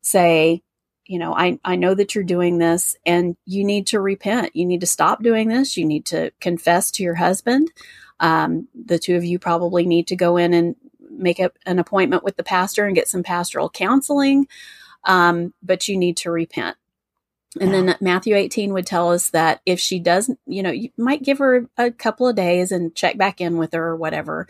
[0.00, 0.62] say,
[1.04, 4.54] you know, I, I know that you're doing this and you need to repent.
[4.54, 5.76] You need to stop doing this.
[5.76, 7.70] You need to confess to your husband.
[8.20, 10.76] Um, the two of you probably need to go in and
[11.18, 14.46] make up an appointment with the pastor and get some pastoral counseling.
[15.04, 16.76] Um, but you need to repent.
[17.60, 17.80] And yeah.
[17.80, 21.38] then Matthew 18 would tell us that if she doesn't, you know, you might give
[21.38, 24.46] her a couple of days and check back in with her or whatever.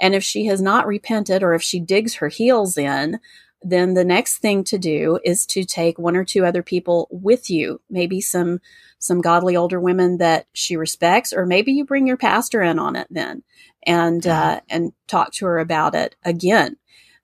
[0.00, 3.20] And if she has not repented or if she digs her heels in,
[3.62, 7.50] then the next thing to do is to take one or two other people with
[7.50, 8.60] you, maybe some
[8.98, 12.96] some godly older women that she respects, or maybe you bring your pastor in on
[12.96, 13.42] it then
[13.84, 16.76] and uh, and talk to her about it again.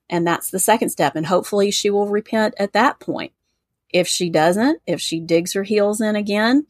[0.09, 1.15] And that's the second step.
[1.15, 3.33] And hopefully she will repent at that point.
[3.89, 6.65] If she doesn't, if she digs her heels in again,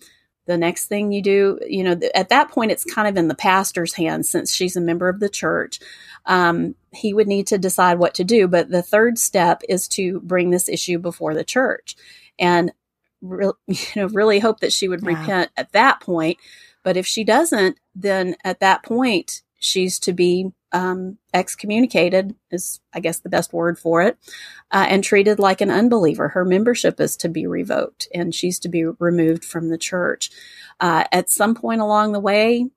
[0.48, 3.28] the next thing you do, you know, th- at that point, it's kind of in
[3.28, 5.80] the pastor's hands since she's a member of the church.
[6.26, 8.48] Um, he would need to decide what to do.
[8.48, 11.96] But the third step is to bring this issue before the church
[12.40, 12.72] and,
[13.22, 15.10] re- you know, really hope that she would yeah.
[15.10, 16.38] repent at that point.
[16.82, 23.00] But if she doesn't, then at that point, she's to be um, excommunicated is i
[23.00, 24.18] guess the best word for it
[24.72, 28.70] uh, and treated like an unbeliever her membership is to be revoked and she's to
[28.70, 30.30] be removed from the church
[30.80, 32.70] uh, at some point along the way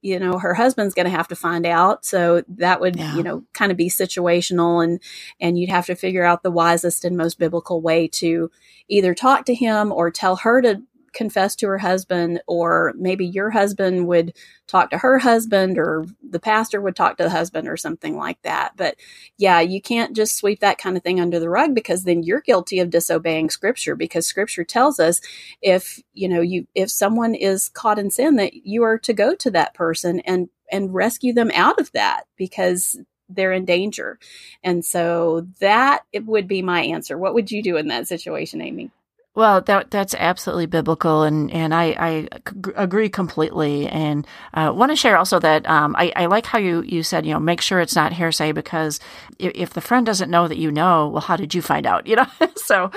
[0.00, 3.14] you know her husband's going to have to find out so that would yeah.
[3.14, 5.00] you know kind of be situational and
[5.40, 8.50] and you'd have to figure out the wisest and most biblical way to
[8.88, 10.82] either talk to him or tell her to
[11.16, 14.36] confess to her husband, or maybe your husband would
[14.68, 18.40] talk to her husband, or the pastor would talk to the husband, or something like
[18.42, 18.74] that.
[18.76, 18.96] But
[19.38, 22.42] yeah, you can't just sweep that kind of thing under the rug because then you're
[22.42, 25.20] guilty of disobeying scripture because scripture tells us
[25.62, 29.34] if, you know, you, if someone is caught in sin, that you are to go
[29.36, 32.98] to that person and, and rescue them out of that because
[33.30, 34.18] they're in danger.
[34.62, 37.18] And so that it would be my answer.
[37.18, 38.90] What would you do in that situation, Amy?
[39.36, 42.28] Well, that that's absolutely biblical, and and I, I
[42.74, 43.86] agree completely.
[43.86, 47.26] And uh, want to share also that um, I, I like how you you said
[47.26, 48.98] you know make sure it's not hearsay because
[49.38, 52.06] if, if, the friend doesn't know that you know, well, how did you find out?
[52.06, 52.90] You know, so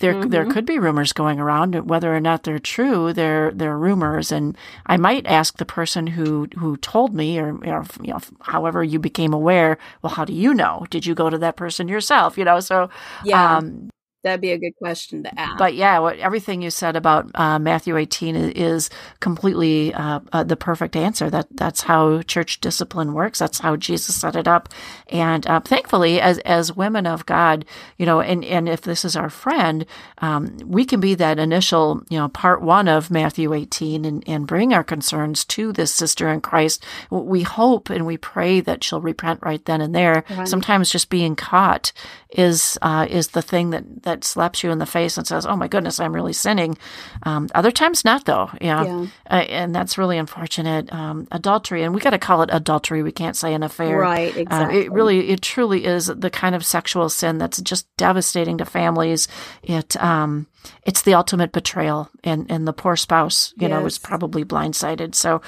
[0.00, 0.30] there mm-hmm.
[0.30, 3.12] there could be rumors going around, whether or not they're true.
[3.12, 7.70] They're they're rumors, and I might ask the person who who told me, or you
[7.70, 9.78] know, you know, however you became aware.
[10.02, 10.84] Well, how do you know?
[10.90, 12.36] Did you go to that person yourself?
[12.36, 12.90] You know, so
[13.22, 13.58] yeah.
[13.58, 13.88] Um,
[14.22, 15.56] That'd be a good question to ask.
[15.56, 20.42] But yeah, what, everything you said about uh, Matthew 18 is, is completely uh, uh,
[20.42, 21.30] the perfect answer.
[21.30, 23.38] That that's how church discipline works.
[23.38, 24.68] That's how Jesus set it up.
[25.08, 27.64] And uh, thankfully, as as women of God,
[27.98, 29.86] you know, and and if this is our friend,
[30.18, 34.46] um, we can be that initial, you know, part one of Matthew 18 and, and
[34.46, 36.84] bring our concerns to this sister in Christ.
[37.10, 40.24] We hope and we pray that she'll repent right then and there.
[40.30, 40.48] Right.
[40.48, 41.92] Sometimes just being caught
[42.30, 45.56] is uh, is the thing that that slaps you in the face and says, "Oh
[45.56, 46.76] my goodness, I'm really sinning."
[47.22, 48.50] Um, other times, not though.
[48.60, 49.06] Yeah, yeah.
[49.30, 50.92] Uh, and that's really unfortunate.
[50.92, 53.02] Um, adultery, and we got to call it adultery.
[53.02, 53.98] We can't say an affair.
[53.98, 54.36] Right.
[54.36, 54.78] Exactly.
[54.78, 58.64] Uh, it really, it truly is the kind of sexual sin that's just devastating to
[58.64, 59.28] families.
[59.62, 60.46] It um,
[60.82, 63.70] it's the ultimate betrayal and, and the poor spouse, you yes.
[63.70, 65.14] know, was probably blindsided.
[65.14, 65.42] So,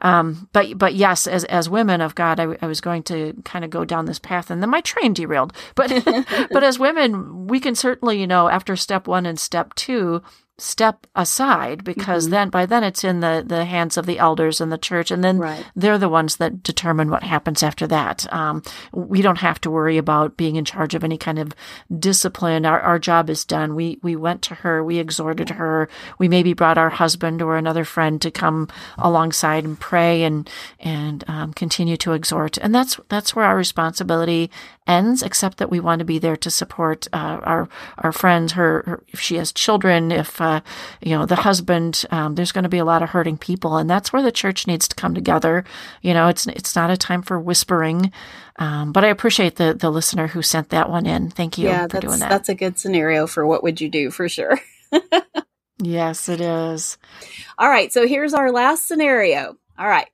[0.00, 3.64] um, but, but yes, as, as women of God, I, I was going to kind
[3.64, 5.52] of go down this path and then my train derailed.
[5.74, 6.04] But,
[6.50, 10.22] but as women, we can certainly, you know, after step one and step two,
[10.60, 12.32] step aside because mm-hmm.
[12.32, 15.24] then by then it's in the the hands of the elders and the church and
[15.24, 15.64] then right.
[15.74, 19.96] they're the ones that determine what happens after that um, we don't have to worry
[19.96, 21.54] about being in charge of any kind of
[21.98, 26.28] discipline our, our job is done we we went to her we exhorted her we
[26.28, 28.68] maybe brought our husband or another friend to come
[28.98, 34.50] alongside and pray and and um, continue to exhort and that's that's where our responsibility
[34.90, 37.68] ends, except that we want to be there to support uh, our
[37.98, 38.52] our friends.
[38.52, 40.49] Her, her, if she has children, if uh,
[41.00, 43.88] you know the husband, um, there's going to be a lot of hurting people, and
[43.88, 45.64] that's where the church needs to come together.
[46.02, 48.12] You know, it's it's not a time for whispering.
[48.60, 51.30] Um, but I appreciate the the listener who sent that one in.
[51.30, 52.28] Thank you yeah, for doing that.
[52.28, 54.60] That's a good scenario for what would you do for sure.
[55.78, 56.98] yes, it is.
[57.58, 59.56] All right, so here's our last scenario.
[59.78, 60.08] All right.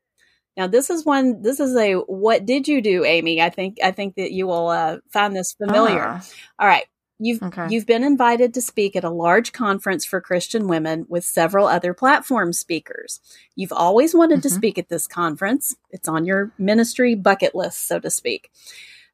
[0.57, 1.43] Now this is one.
[1.43, 3.43] This is a what did you do, Amy?
[3.43, 6.03] I think I think that you will uh, find this familiar.
[6.03, 6.21] Uh,
[6.59, 6.87] All right,
[7.19, 7.67] you've okay.
[7.71, 11.95] you've been invited to speak at a large conference for Christian women with several other
[11.95, 13.21] platform speakers.
[13.55, 14.49] You've always wanted mm-hmm.
[14.49, 15.77] to speak at this conference.
[15.91, 18.51] It's on your ministry bucket list, so to speak.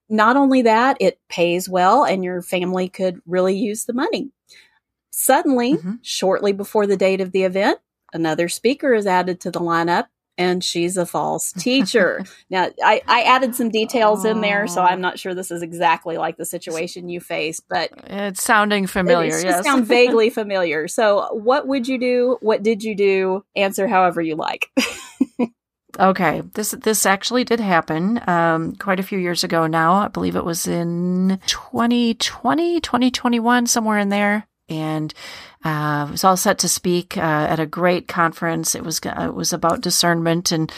[0.09, 4.31] Not only that, it pays well, and your family could really use the money.
[5.11, 5.95] Suddenly, mm-hmm.
[6.03, 7.79] shortly before the date of the event,
[8.13, 10.07] another speaker is added to the lineup
[10.43, 12.25] and she's a false teacher.
[12.51, 16.19] now, I, I added some details in there, so I'm not sure this is exactly
[16.19, 19.37] like the situation you face, but it's sounding familiar.
[19.37, 20.89] It yes, sound vaguely familiar.
[20.89, 22.39] So, what would you do?
[22.41, 23.45] What did you do?
[23.55, 24.71] Answer however you like.
[26.01, 29.95] okay, this this actually did happen um, quite a few years ago now.
[29.95, 35.13] I believe it was in 2020, 2021, somewhere in there and
[35.65, 38.75] uh, was all set to speak uh, at a great conference.
[38.75, 40.73] It was uh, it was about discernment, and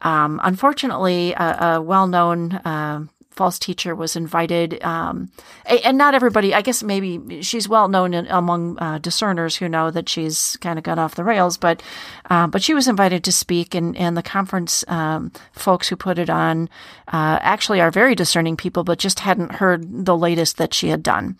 [0.00, 3.04] um, unfortunately, a, a well known uh,
[3.40, 5.30] false teacher was invited, um,
[5.64, 6.52] and not everybody.
[6.52, 10.78] I guess maybe she's well known in, among uh, discerners who know that she's kind
[10.78, 11.56] of gone off the rails.
[11.56, 11.82] But
[12.28, 16.18] uh, but she was invited to speak, and and the conference um, folks who put
[16.18, 16.68] it on
[17.08, 21.02] uh, actually are very discerning people, but just hadn't heard the latest that she had
[21.02, 21.38] done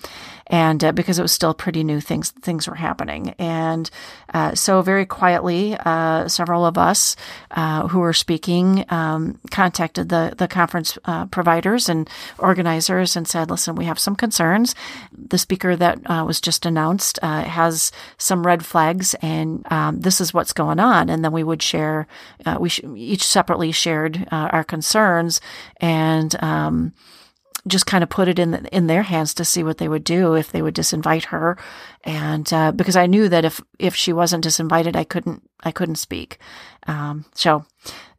[0.51, 3.89] and uh, because it was still pretty new things things were happening and
[4.35, 7.15] uh, so very quietly uh, several of us
[7.91, 10.99] who were speaking um, contacted the the conference
[11.31, 14.75] providers and organizers and said listen we have some concerns.
[15.13, 20.33] The speaker that uh, was just announced has some red flags and um, this is
[20.33, 21.11] what's going on.
[21.11, 22.07] And then we would share
[22.59, 25.41] we sh- each separately shared our concerns
[25.79, 26.95] and um,
[27.67, 30.35] just kind of put it in in their hands to see what they would do
[30.35, 31.59] if they would disinvite her,
[32.05, 35.97] and uh, because I knew that if if she wasn't disinvited, I couldn't I couldn't
[35.97, 36.39] speak.
[36.87, 37.65] Um, so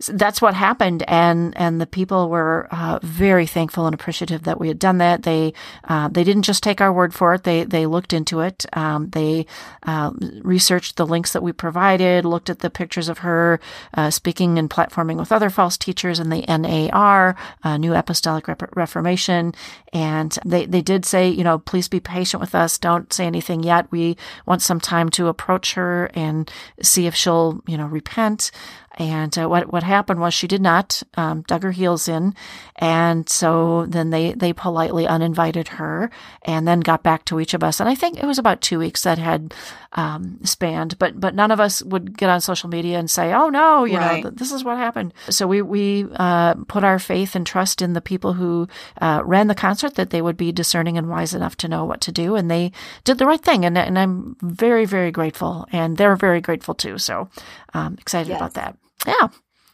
[0.08, 4.67] that's what happened, and and the people were uh, very thankful and appreciative that we
[4.67, 5.24] had done that.
[5.24, 8.65] They uh, they didn't just take our word for it; they they looked into it.
[8.74, 9.48] Um, they
[9.84, 13.60] uh, researched the links that we provided, looked at the pictures of her
[13.96, 18.76] uh, speaking and platforming with other false teachers in the NAR, uh, New Apostolic Rep-
[18.76, 19.54] Reformation,
[19.91, 22.78] and they they did say, you know, please be patient with us.
[22.78, 23.70] Don't say anything yet.
[23.91, 28.51] We want some time to approach her and see if she'll, you know, repent.
[28.95, 32.36] And uh, what what happened was she did not um, dug her heels in,
[32.75, 36.12] and so then they they politely uninvited her,
[36.43, 37.80] and then got back to each of us.
[37.80, 39.54] And I think it was about two weeks that had
[39.93, 43.49] um, spanned, but but none of us would get on social media and say, "Oh
[43.49, 44.25] no, you right.
[44.25, 47.93] know, this is what happened." So we we uh, put our faith and trust in
[47.93, 48.67] the people who
[48.99, 52.02] uh, ran the concert that they would be discerning and wise enough to know what
[52.02, 52.73] to do, and they
[53.06, 53.63] did the right thing.
[53.63, 56.98] And and I'm very very grateful, and they're very grateful too.
[56.98, 57.29] So
[57.73, 58.37] um, excited yes.
[58.37, 58.77] about that.
[59.06, 59.29] Yeah.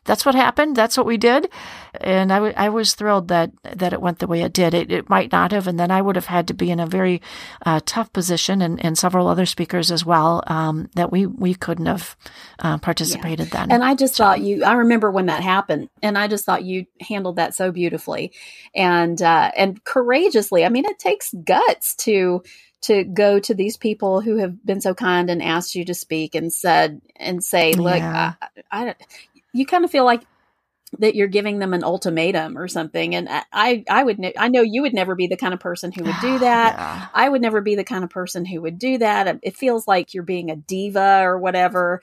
[0.07, 0.75] that's what happened.
[0.75, 1.49] That's what we did.
[1.99, 4.73] And I, w- I was thrilled that, that it went the way it did.
[4.73, 5.67] It, it might not have.
[5.67, 7.21] And then I would have had to be in a very
[7.65, 11.87] uh, tough position and, and several other speakers as well um, that we, we couldn't
[11.87, 12.15] have
[12.59, 13.59] uh, participated yeah.
[13.59, 13.71] then.
[13.71, 14.23] And I just so.
[14.23, 17.71] thought you, I remember when that happened and I just thought you handled that so
[17.71, 18.31] beautifully
[18.73, 20.63] and, uh, and courageously.
[20.63, 22.43] I mean, it takes guts to,
[22.87, 26.35] to go to these people who have been so kind and asked you to speak
[26.35, 28.33] and said and say, look, yeah.
[28.71, 28.95] I, I,
[29.53, 30.23] you kind of feel like
[30.99, 33.13] that you're giving them an ultimatum or something.
[33.13, 35.91] And I, I would, ne- I know you would never be the kind of person
[35.91, 36.75] who would do that.
[36.75, 37.07] yeah.
[37.13, 39.39] I would never be the kind of person who would do that.
[39.43, 42.01] It feels like you're being a diva or whatever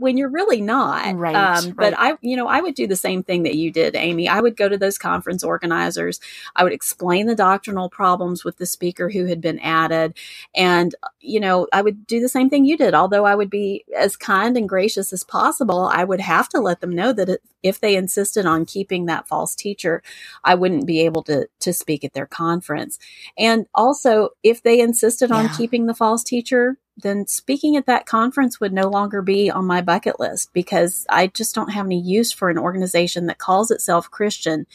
[0.00, 1.14] when you're really not.
[1.14, 1.76] Right, um, right.
[1.76, 4.28] But I, you know, I would do the same thing that you did, Amy.
[4.28, 6.20] I would go to those conference organizers.
[6.56, 10.16] I would explain the doctrinal problems with the speaker who had been added.
[10.54, 12.94] And, you know, I would do the same thing you did.
[12.94, 16.80] Although I would be as kind and gracious as possible, I would have to let
[16.80, 20.02] them know that if they insisted on keeping that false teacher,
[20.42, 22.98] I wouldn't be able to, to speak at their conference.
[23.36, 28.60] And also, if they insisted on keeping the false teacher, then speaking at that conference
[28.60, 32.32] would no longer be on my bucket list because I just don't have any use
[32.32, 34.66] for an organization that calls itself Christian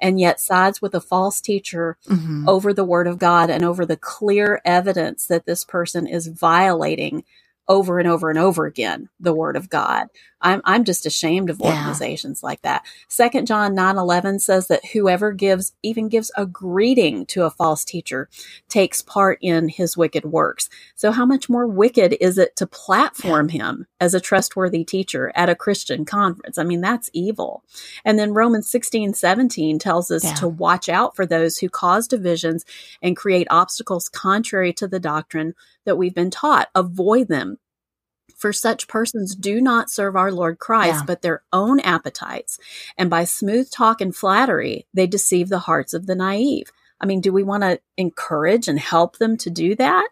[0.00, 2.48] and yet sides with a false teacher mm-hmm.
[2.48, 7.24] over the word of God and over the clear evidence that this person is violating
[7.68, 10.08] over and over and over again the word of God.
[10.44, 12.46] I'm I'm just ashamed of organizations yeah.
[12.46, 12.84] like that.
[13.08, 17.84] Second John 9 11 says that whoever gives even gives a greeting to a false
[17.84, 18.28] teacher
[18.68, 20.68] takes part in his wicked works.
[20.94, 23.64] So how much more wicked is it to platform yeah.
[23.64, 26.58] him as a trustworthy teacher at a Christian conference?
[26.58, 27.64] I mean, that's evil.
[28.04, 30.34] And then Romans 16, 17 tells us yeah.
[30.34, 32.66] to watch out for those who cause divisions
[33.00, 35.54] and create obstacles contrary to the doctrine
[35.84, 36.68] that we've been taught.
[36.74, 37.58] Avoid them
[38.36, 41.04] for such persons do not serve our Lord Christ, yeah.
[41.06, 42.58] but their own appetites.
[42.98, 46.72] And by smooth talk and flattery, they deceive the hearts of the naive.
[47.00, 50.08] I mean, do we want to encourage and help them to do that?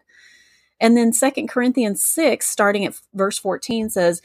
[0.80, 4.20] And then Second Corinthians 6, starting at verse 14, says,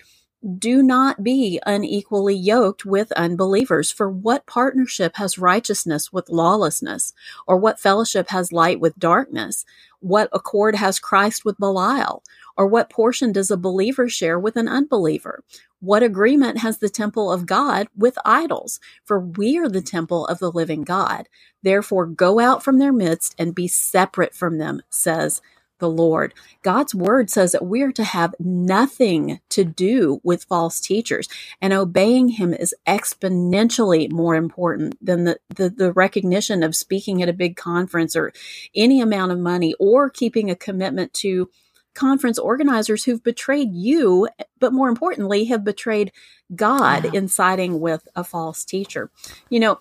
[0.59, 3.91] do not be unequally yoked with unbelievers.
[3.91, 7.13] For what partnership has righteousness with lawlessness?
[7.47, 9.65] Or what fellowship has light with darkness?
[9.99, 12.23] What accord has Christ with Belial?
[12.55, 15.43] Or what portion does a believer share with an unbeliever?
[15.79, 18.79] What agreement has the temple of God with idols?
[19.05, 21.27] For we are the temple of the living God.
[21.63, 25.41] Therefore, go out from their midst and be separate from them, says
[25.79, 26.33] the Lord.
[26.63, 31.27] God's word says that we are to have nothing to do with false teachers,
[31.61, 37.29] and obeying him is exponentially more important than the, the, the, recognition of speaking at
[37.29, 38.33] a big conference or
[38.75, 41.49] any amount of money or keeping a commitment to
[41.97, 44.27] conference organizers who've betrayed you,
[44.59, 46.11] but more importantly, have betrayed
[46.55, 47.11] God yeah.
[47.13, 49.09] in siding with a false teacher.
[49.49, 49.79] You know,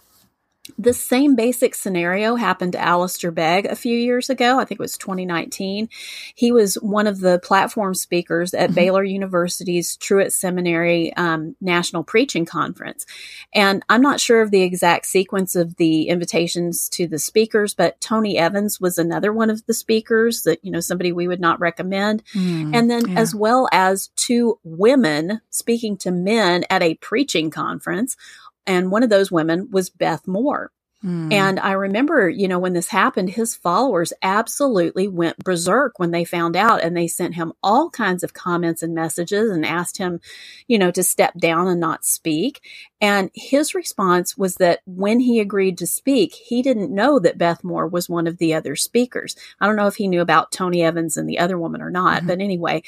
[0.78, 4.58] the same basic scenario happened to Alistair Begg a few years ago.
[4.58, 5.88] I think it was 2019.
[6.34, 8.74] He was one of the platform speakers at mm-hmm.
[8.74, 13.06] Baylor University's Truett Seminary um, National Preaching Conference.
[13.54, 18.00] And I'm not sure of the exact sequence of the invitations to the speakers, but
[18.00, 21.60] Tony Evans was another one of the speakers that, you know, somebody we would not
[21.60, 22.24] recommend.
[22.34, 23.20] Mm, and then yeah.
[23.20, 28.16] as well as two women speaking to men at a preaching conference
[28.66, 30.70] and one of those women was Beth Moore.
[31.04, 31.32] Mm.
[31.32, 36.24] And I remember, you know, when this happened, his followers absolutely went berserk when they
[36.24, 40.20] found out and they sent him all kinds of comments and messages and asked him,
[40.66, 42.62] you know, to step down and not speak.
[43.00, 47.62] And his response was that when he agreed to speak, he didn't know that Beth
[47.62, 49.36] Moore was one of the other speakers.
[49.60, 52.18] I don't know if he knew about Tony Evans and the other woman or not,
[52.18, 52.28] mm-hmm.
[52.28, 52.82] but anyway,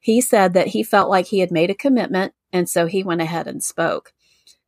[0.00, 2.34] he said that he felt like he had made a commitment.
[2.52, 4.12] And so he went ahead and spoke.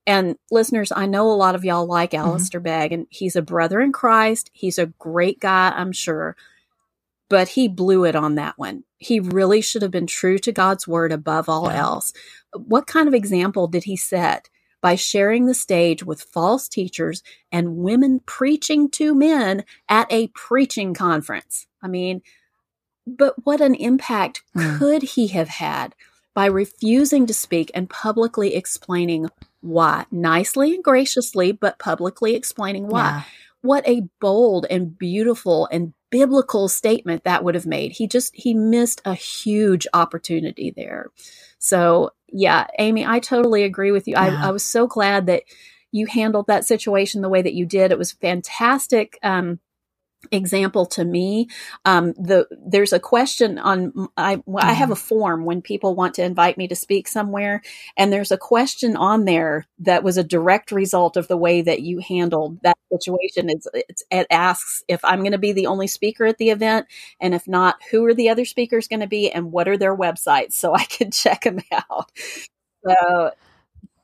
[0.06, 2.26] And listeners, I know a lot of y'all like mm-hmm.
[2.26, 4.50] Alistair Begg, and he's a brother in Christ.
[4.52, 6.36] He's a great guy, I'm sure.
[7.28, 8.84] But he blew it on that one.
[8.98, 11.80] He really should have been true to God's word above all yeah.
[11.80, 12.12] else.
[12.54, 14.48] What kind of example did he set
[14.80, 20.94] by sharing the stage with false teachers and women preaching to men at a preaching
[20.94, 21.66] conference?
[21.82, 22.22] I mean,
[23.06, 24.78] but what an impact mm.
[24.78, 25.96] could he have had
[26.34, 29.28] by refusing to speak and publicly explaining
[29.66, 33.08] why, nicely and graciously, but publicly explaining why.
[33.08, 33.22] Yeah.
[33.62, 37.92] What a bold and beautiful and biblical statement that would have made.
[37.92, 41.10] He just, he missed a huge opportunity there.
[41.58, 44.14] So, yeah, Amy, I totally agree with you.
[44.14, 44.40] Yeah.
[44.42, 45.42] I, I was so glad that
[45.90, 47.90] you handled that situation the way that you did.
[47.90, 49.18] It was fantastic.
[49.22, 49.58] Um,
[50.32, 51.48] example to me
[51.84, 55.00] um, the there's a question on I, I have a mm-hmm.
[55.00, 57.62] form when people want to invite me to speak somewhere
[57.96, 61.82] and there's a question on there that was a direct result of the way that
[61.82, 65.86] you handled that situation it's, it's it asks if i'm going to be the only
[65.86, 66.86] speaker at the event
[67.20, 69.96] and if not who are the other speakers going to be and what are their
[69.96, 72.10] websites so i can check them out
[72.84, 73.30] so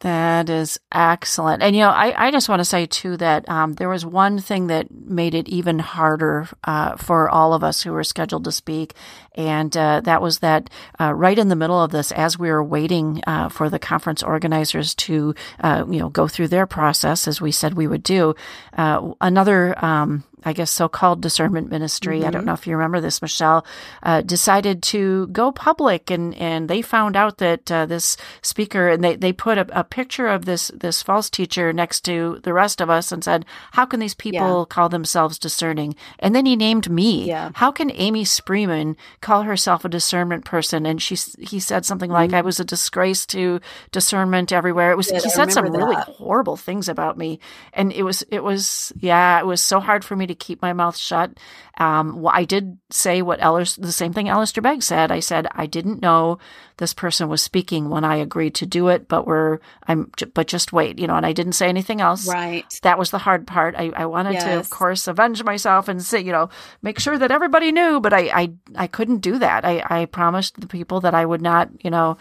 [0.02, 1.62] that is excellent.
[1.62, 4.38] And, you know, I, I just want to say, too, that um, there was one
[4.38, 8.52] thing that made it even harder uh, for all of us who were scheduled to
[8.52, 8.94] speak.
[9.34, 12.64] And uh, that was that uh, right in the middle of this, as we were
[12.64, 17.40] waiting uh, for the conference organizers to, uh, you know, go through their process, as
[17.40, 18.34] we said we would do,
[18.76, 22.18] uh, another um, I guess, so called discernment ministry.
[22.18, 22.26] Mm-hmm.
[22.26, 22.46] I don't mm-hmm.
[22.48, 23.64] know if you remember this, Michelle,
[24.02, 29.02] uh, decided to go public and, and they found out that uh, this speaker and
[29.02, 32.80] they, they put a, a, picture of this, this false teacher next to the rest
[32.80, 34.64] of us and said, how can these people yeah.
[34.68, 35.94] call themselves discerning?
[36.18, 37.26] And then he named me.
[37.26, 37.50] Yeah.
[37.54, 40.86] How can Amy Spreeman call herself a discernment person?
[40.86, 42.36] And she, he said something like, mm-hmm.
[42.36, 44.92] I was a disgrace to discernment everywhere.
[44.92, 45.78] It was, he said some that.
[45.78, 47.38] really horrible things about me.
[47.72, 50.62] And it was, it was, yeah, it was so hard for me to to keep
[50.62, 51.38] my mouth shut.
[51.82, 55.10] Um, well, I did say what the same thing Alistair Begg said.
[55.10, 56.38] I said I didn't know
[56.76, 59.58] this person was speaking when I agreed to do it, but we're
[59.88, 61.16] I'm but just wait, you know.
[61.16, 62.28] And I didn't say anything else.
[62.28, 62.64] Right.
[62.82, 63.74] That was the hard part.
[63.76, 64.44] I, I wanted yes.
[64.44, 66.50] to, of course, avenge myself and say, you know,
[66.82, 69.64] make sure that everybody knew, but I I, I couldn't do that.
[69.64, 72.16] I I promised the people that I would not, you know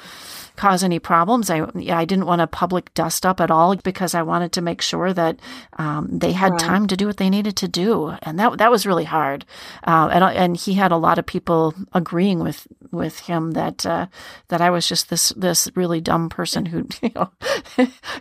[0.62, 1.50] cause any problems.
[1.50, 4.82] I I didn't want a public dust up at all because I wanted to make
[4.82, 5.40] sure that
[5.78, 6.60] um, they had right.
[6.60, 9.46] time to do what they needed to do, and that that was really hard.
[9.86, 14.08] Uh, and and he had a lot of people agreeing with with him that uh,
[14.50, 17.32] that I was just this this really dumb person who you know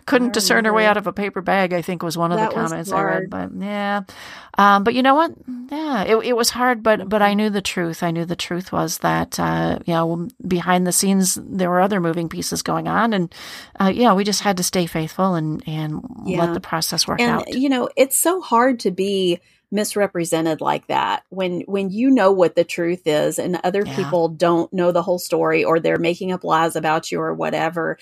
[0.05, 1.73] couldn't discern her way out of a paper bag.
[1.73, 3.29] I think was one of that the comments I read.
[3.29, 4.01] But yeah,
[4.57, 5.33] um, but you know what?
[5.69, 8.03] Yeah, it, it was hard, but but I knew the truth.
[8.03, 11.99] I knew the truth was that uh, you know behind the scenes there were other
[11.99, 13.33] moving pieces going on, and
[13.79, 16.39] uh, yeah, we just had to stay faithful and and yeah.
[16.39, 17.53] let the process work and, out.
[17.53, 19.39] You know, it's so hard to be
[19.71, 23.95] misrepresented like that when when you know what the truth is and other yeah.
[23.95, 27.97] people don't know the whole story or they're making up lies about you or whatever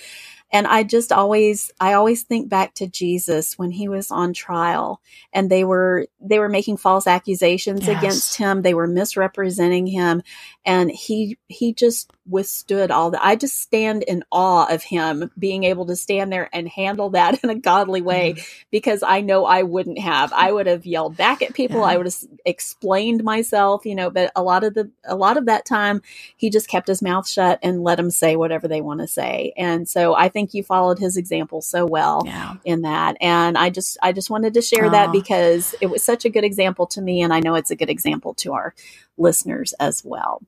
[0.52, 5.00] and I just always, I always think back to Jesus when he was on trial
[5.32, 7.98] and they were, they were making false accusations yes.
[7.98, 8.64] against him.
[8.64, 10.24] They were misrepresenting him
[10.66, 13.24] and he, he just withstood all that.
[13.24, 17.40] I just stand in awe of him being able to stand there and handle that
[17.44, 20.32] in a godly way mm because I know I wouldn't have.
[20.32, 21.80] I would have yelled back at people.
[21.80, 21.86] Yeah.
[21.86, 25.46] I would have explained myself, you know, but a lot of the, a lot of
[25.48, 26.02] that time
[26.38, 29.54] he just kept his mouth shut and let them say whatever they want to say.
[29.58, 32.56] And so I think think you followed his example so well yeah.
[32.64, 33.18] in that.
[33.20, 34.90] And I just I just wanted to share oh.
[34.90, 37.76] that because it was such a good example to me and I know it's a
[37.76, 38.74] good example to our
[39.20, 40.42] listeners as well.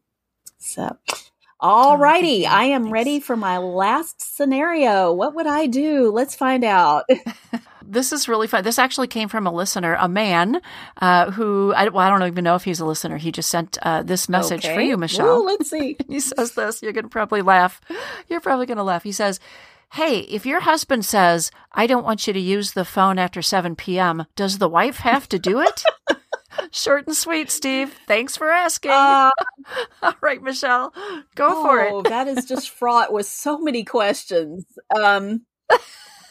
[0.58, 0.98] So
[1.62, 2.94] all righty, I am Thanks.
[2.94, 5.14] ready for my last scenario.
[5.14, 6.12] What would I do?
[6.12, 7.06] Let's find out.
[7.86, 8.64] this is really fun.
[8.64, 10.60] This actually came from a listener, a man
[11.00, 13.18] uh, who I, well, I don't even know if he's a listener.
[13.18, 14.74] He just sent uh, this message okay.
[14.74, 15.42] for you, Michelle.
[15.42, 15.98] Ooh, let's see.
[16.08, 16.82] he says this.
[16.82, 17.80] You're going to probably laugh.
[18.28, 19.04] You're probably going to laugh.
[19.04, 19.40] He says,
[19.94, 23.76] Hey, if your husband says, I don't want you to use the phone after 7
[23.76, 25.84] p.m., does the wife have to do it?
[26.72, 27.96] Short and sweet, Steve.
[28.08, 28.92] Thanks for asking.
[28.92, 29.32] Uh,
[30.02, 30.94] All right, Michelle,
[31.36, 31.92] go oh, for it.
[31.92, 34.66] Oh, that is just fraught with so many questions.
[34.96, 35.46] Um,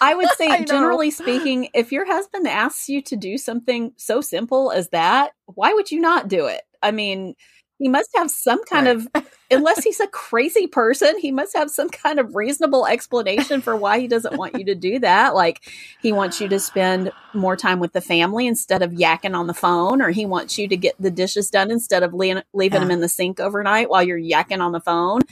[0.01, 4.21] I would say, I generally speaking, if your husband asks you to do something so
[4.21, 6.63] simple as that, why would you not do it?
[6.83, 7.35] I mean,
[7.81, 9.25] he must have some kind right.
[9.25, 13.75] of unless he's a crazy person he must have some kind of reasonable explanation for
[13.75, 15.61] why he doesn't want you to do that like
[16.01, 19.55] he wants you to spend more time with the family instead of yakking on the
[19.55, 22.81] phone or he wants you to get the dishes done instead of leaving, leaving yeah.
[22.81, 25.23] them in the sink overnight while you're yakking on the phone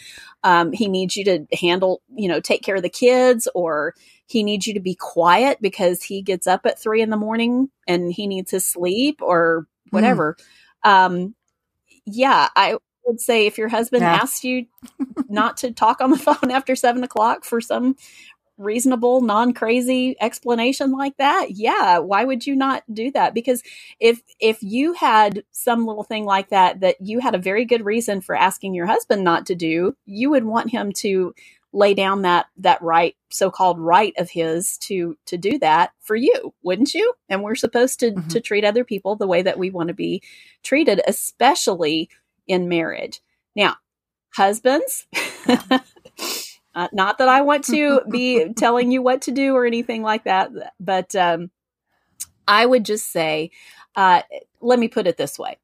[0.42, 3.94] um, he needs you to handle you know take care of the kids or
[4.26, 7.68] he needs you to be quiet because he gets up at three in the morning
[7.86, 9.96] and he needs his sleep or hmm.
[9.96, 10.36] whatever
[10.84, 10.90] mm.
[10.90, 11.34] um,
[12.14, 14.14] yeah, I would say if your husband yeah.
[14.14, 14.66] asks you
[15.28, 17.96] not to talk on the phone after seven o'clock for some
[18.58, 23.34] reasonable, non crazy explanation like that, yeah, why would you not do that?
[23.34, 23.62] Because
[24.00, 27.84] if if you had some little thing like that that you had a very good
[27.84, 31.34] reason for asking your husband not to do, you would want him to
[31.72, 36.54] lay down that that right so-called right of his to to do that for you
[36.62, 37.12] wouldn't you?
[37.28, 38.28] And we're supposed to mm-hmm.
[38.28, 40.22] to treat other people the way that we want to be
[40.62, 42.08] treated especially
[42.46, 43.20] in marriage.
[43.54, 43.76] Now
[44.34, 45.06] husbands
[45.48, 50.24] uh, not that i want to be telling you what to do or anything like
[50.24, 51.50] that but um
[52.48, 53.50] I would just say
[53.94, 54.22] Uh,
[54.60, 55.58] let me put it this way.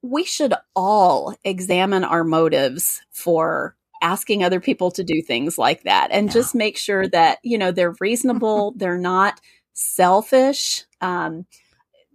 [0.00, 6.10] We should all examine our motives for asking other people to do things like that
[6.10, 6.32] and yeah.
[6.32, 9.40] just make sure that you know they're reasonable they're not
[9.72, 11.46] selfish um,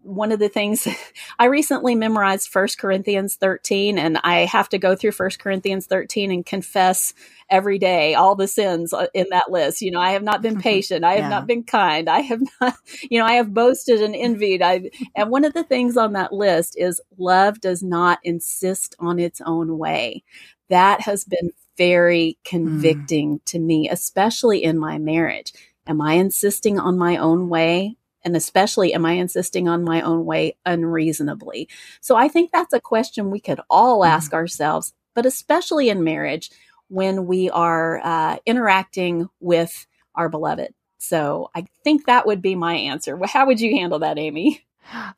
[0.07, 0.87] one of the things
[1.39, 6.31] I recently memorized First Corinthians 13 and I have to go through First Corinthians 13
[6.31, 7.13] and confess
[7.49, 9.81] every day all the sins uh, in that list.
[9.81, 11.03] You know, I have not been patient.
[11.03, 11.29] I have yeah.
[11.29, 12.09] not been kind.
[12.09, 12.75] I have not,
[13.09, 14.61] you know, I have boasted and envied.
[14.61, 19.19] I and one of the things on that list is love does not insist on
[19.19, 20.23] its own way.
[20.69, 23.45] That has been very convicting mm.
[23.45, 25.53] to me, especially in my marriage.
[25.85, 27.97] Am I insisting on my own way
[28.27, 31.69] and especially, am I insisting on my own way unreasonably?
[32.01, 34.11] So I think that's a question we could all mm-hmm.
[34.11, 36.51] ask ourselves, but especially in marriage
[36.89, 40.73] when we are uh, interacting with our beloved.
[40.97, 43.17] So I think that would be my answer.
[43.25, 44.66] How would you handle that, Amy?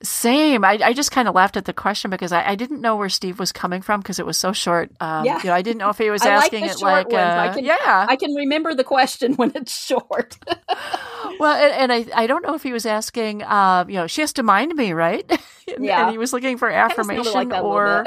[0.01, 0.65] Same.
[0.65, 3.09] I, I just kind of laughed at the question because I, I didn't know where
[3.09, 4.91] Steve was coming from because it was so short.
[4.99, 5.37] Um, yeah.
[5.37, 7.65] You know, I didn't know if he was asking like it like, uh, I can,
[7.65, 10.37] yeah, I can remember the question when it's short.
[11.39, 14.21] well, and, and, I, I don't know if he was asking, uh, you know, she
[14.21, 15.29] has to mind me, right?
[15.75, 16.03] and, yeah.
[16.03, 18.05] And he was looking for affirmation like or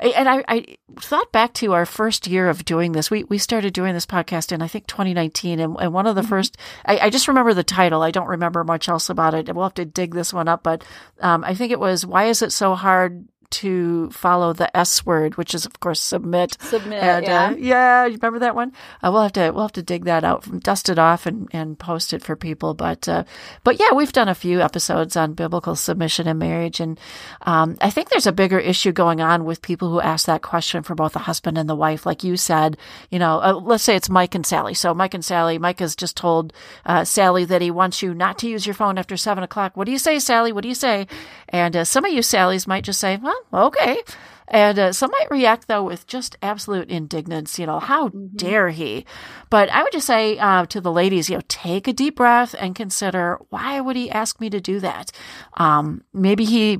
[0.00, 3.10] and I, I, thought back to our first year of doing this.
[3.10, 6.22] We we started doing this podcast in I think 2019, and, and one of the
[6.22, 6.30] mm-hmm.
[6.30, 6.56] first.
[6.84, 8.02] I, I, just remember the title.
[8.02, 9.52] I don't remember much else about it.
[9.54, 10.84] We'll have to dig this one up, but
[11.20, 15.36] um, I think it was "Why is it so hard to follow the S word,
[15.36, 16.56] which is of course submit.
[16.60, 17.02] Submit.
[17.02, 17.46] And, yeah.
[17.46, 18.06] Uh, yeah.
[18.06, 18.72] You remember that one?
[19.02, 21.78] Uh, we'll have to we'll have to dig that out, dust it off, and, and
[21.78, 22.74] post it for people.
[22.74, 23.24] But uh,
[23.64, 26.98] but yeah, we've done a few episodes on biblical submission and marriage, and
[27.42, 30.82] um, I think there's a bigger issue going on with people who ask that question
[30.82, 32.06] for both the husband and the wife.
[32.06, 32.76] Like you said,
[33.10, 34.74] you know, uh, let's say it's Mike and Sally.
[34.74, 36.52] So Mike and Sally, Mike has just told
[36.84, 39.76] uh, Sally that he wants you not to use your phone after seven o'clock.
[39.76, 40.52] What do you say, Sally?
[40.52, 41.06] What do you say?
[41.48, 44.02] And uh, some of you Sallys might just say, well, okay.
[44.50, 47.58] And uh, some might react, though, with just absolute indignance.
[47.58, 48.36] You know, how mm-hmm.
[48.36, 49.04] dare he?
[49.50, 52.54] But I would just say uh, to the ladies, you know, take a deep breath
[52.58, 55.12] and consider why would he ask me to do that?
[55.56, 56.78] Um, maybe he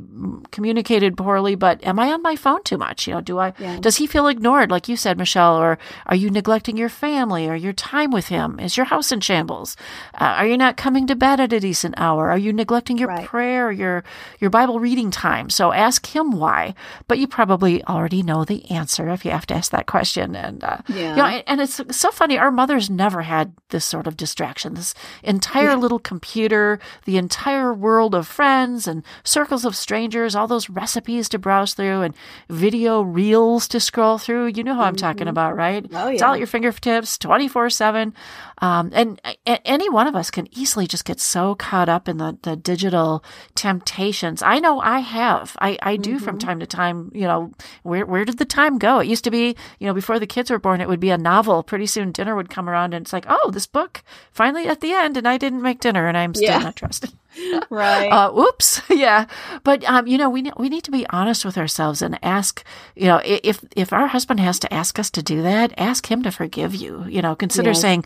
[0.51, 3.07] communicated poorly, but am I on my phone too much?
[3.07, 3.53] You know, do I?
[3.59, 3.79] Yeah.
[3.81, 5.57] Does he feel ignored, like you said, Michelle?
[5.57, 8.59] Or are you neglecting your family or your time with him?
[8.61, 9.77] Is your house in shambles?
[10.15, 12.31] Uh, are you not coming to bed at a decent hour?
[12.31, 13.27] Are you neglecting your right.
[13.27, 14.05] prayer, your
[14.41, 15.51] your Bible reading time?
[15.51, 16.75] So ask him why.
[17.07, 20.37] But you probably probably already know the answer if you have to ask that question.
[20.37, 22.39] And uh, yeah, you know, and it's so funny.
[22.39, 24.75] Our mothers never had this sort of distraction.
[24.75, 24.95] This
[25.25, 25.75] entire yeah.
[25.75, 31.39] little computer, the entire world of friends and circles of strangers, all those recipes to
[31.39, 32.15] browse through and
[32.49, 34.47] video reels to scroll through.
[34.47, 35.29] You know who I'm talking mm-hmm.
[35.31, 35.85] about, right?
[35.93, 38.15] Oh yeah, it's all at your fingertips, twenty four seven.
[38.61, 42.39] Um, and any one of us can easily just get so caught up in the,
[42.43, 44.43] the digital temptations.
[44.43, 45.57] I know I have.
[45.61, 46.25] I, I do mm-hmm.
[46.25, 47.53] from time to time, you know,
[47.83, 48.99] where, where did the time go?
[48.99, 51.19] It used to be, you know, before the kids were born, it would be a
[51.19, 51.63] novel.
[51.63, 54.03] Pretty soon dinner would come around and it's like, oh, this book
[54.33, 56.59] finally at the end and I didn't make dinner and I'm still yeah.
[56.59, 57.13] not trusting.
[57.71, 58.09] right.
[58.09, 58.83] Uh, oops.
[58.91, 59.27] yeah.
[59.63, 62.65] But, um, you know, we, we need to be honest with ourselves and ask,
[62.97, 66.23] you know, if, if our husband has to ask us to do that, ask him
[66.25, 67.81] to forgive you, you know, consider yes.
[67.81, 68.05] saying,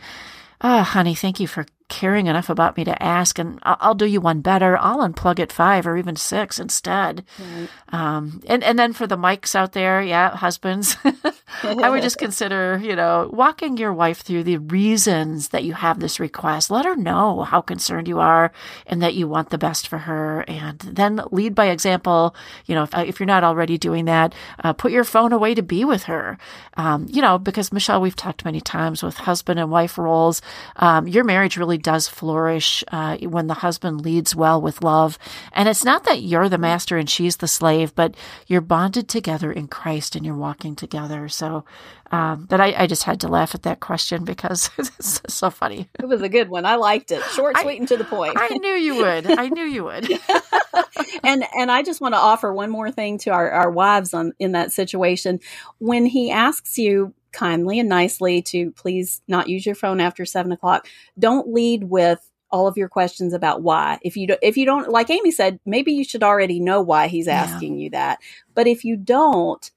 [0.62, 4.06] Oh, honey, thank you for caring enough about me to ask, and I'll, I'll do
[4.06, 4.78] you one better.
[4.78, 7.22] I'll unplug at five or even six instead.
[7.38, 7.68] Right.
[7.90, 10.96] Um, and and then for the Mikes out there, yeah, husbands,
[11.62, 16.00] I would just consider, you know, walking your wife through the reasons that you have
[16.00, 16.70] this request.
[16.70, 18.52] Let her know how concerned you are
[18.86, 22.34] and that you want the best for her, and then lead by example.
[22.64, 24.34] You know, if if you're not already doing that,
[24.64, 26.38] uh, put your phone away to be with her.
[26.78, 30.40] Um, you know, because Michelle, we've talked many times with husband and wife roles.
[30.76, 35.18] Um, your marriage really does flourish uh, when the husband leads well with love.
[35.52, 38.14] And it's not that you're the master and she's the slave, but
[38.46, 41.28] you're bonded together in Christ and you're walking together.
[41.28, 41.64] So,
[42.10, 45.88] um, but I, I, just had to laugh at that question because it's so funny.
[45.98, 46.66] It was a good one.
[46.66, 47.22] I liked it.
[47.22, 48.36] Short, sweet, I, and to the point.
[48.36, 49.26] I knew you would.
[49.26, 50.10] I knew you would.
[51.24, 54.32] and and I just want to offer one more thing to our, our wives on
[54.38, 55.40] in that situation.
[55.78, 60.52] When he asks you, kindly and nicely to please not use your phone after seven
[60.52, 60.86] o'clock.
[61.18, 63.98] Don't lead with all of your questions about why.
[64.02, 67.08] If you do, if you don't, like Amy said, maybe you should already know why
[67.08, 67.84] he's asking yeah.
[67.84, 68.18] you that.
[68.54, 69.70] But if you don't,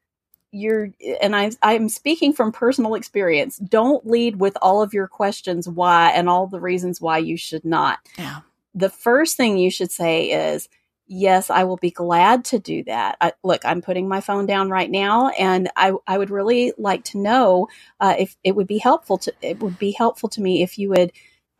[0.51, 0.89] you're,
[1.21, 3.57] and I, I'm speaking from personal experience.
[3.57, 7.65] Don't lead with all of your questions why and all the reasons why you should
[7.65, 7.99] not.
[8.17, 8.39] Yeah.
[8.73, 10.67] The first thing you should say is,
[11.07, 13.17] yes, I will be glad to do that.
[13.21, 17.03] I, look, I'm putting my phone down right now, and I, I would really like
[17.05, 17.67] to know
[17.99, 20.89] uh, if it would be helpful to it would be helpful to me if you
[20.89, 21.11] would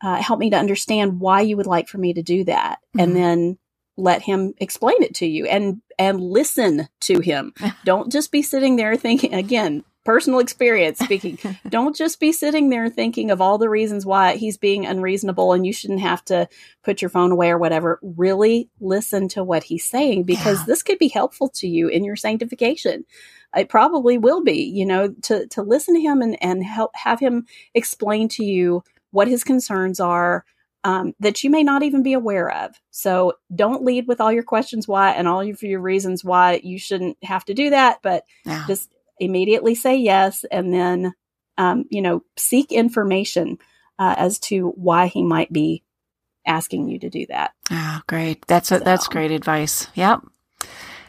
[0.02, 3.00] uh, help me to understand why you would like for me to do that, mm-hmm.
[3.00, 3.58] and then
[3.96, 7.54] let him explain it to you and and listen to him.
[7.84, 11.38] Don't just be sitting there thinking again, personal experience speaking.
[11.68, 15.66] Don't just be sitting there thinking of all the reasons why he's being unreasonable and
[15.66, 16.48] you shouldn't have to
[16.84, 17.98] put your phone away or whatever.
[18.02, 20.64] Really listen to what he's saying because yeah.
[20.66, 23.04] this could be helpful to you in your sanctification.
[23.54, 27.18] It probably will be, you know, to to listen to him and and help have
[27.20, 30.44] him explain to you what his concerns are
[30.84, 32.80] um, that you may not even be aware of.
[32.92, 36.78] So don't lead with all your questions why and all of your reasons why you
[36.78, 38.64] shouldn't have to do that, but yeah.
[38.68, 38.88] just
[39.18, 41.14] immediately say yes and then,
[41.58, 43.58] um, you know, seek information
[43.98, 45.82] uh, as to why he might be
[46.46, 47.52] asking you to do that.
[47.70, 48.46] Oh, great.
[48.46, 48.84] That's a, so.
[48.84, 49.88] that's great advice.
[49.94, 50.22] Yep.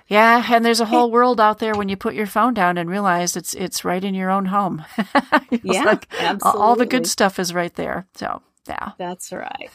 [0.07, 2.89] Yeah, and there's a whole world out there when you put your phone down and
[2.89, 4.85] realize it's it's right in your own home.
[5.63, 6.61] yeah, like absolutely.
[6.61, 8.07] All the good stuff is right there.
[8.15, 8.91] So yeah.
[8.97, 9.70] That's right.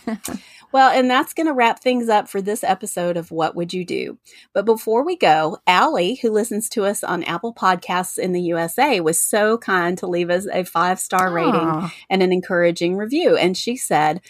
[0.72, 3.84] well, and that's going to wrap things up for this episode of What Would You
[3.84, 4.18] Do?
[4.52, 9.00] But before we go, Allie, who listens to us on Apple Podcasts in the USA,
[9.00, 13.36] was so kind to leave us a five star rating and an encouraging review.
[13.36, 14.20] And she said,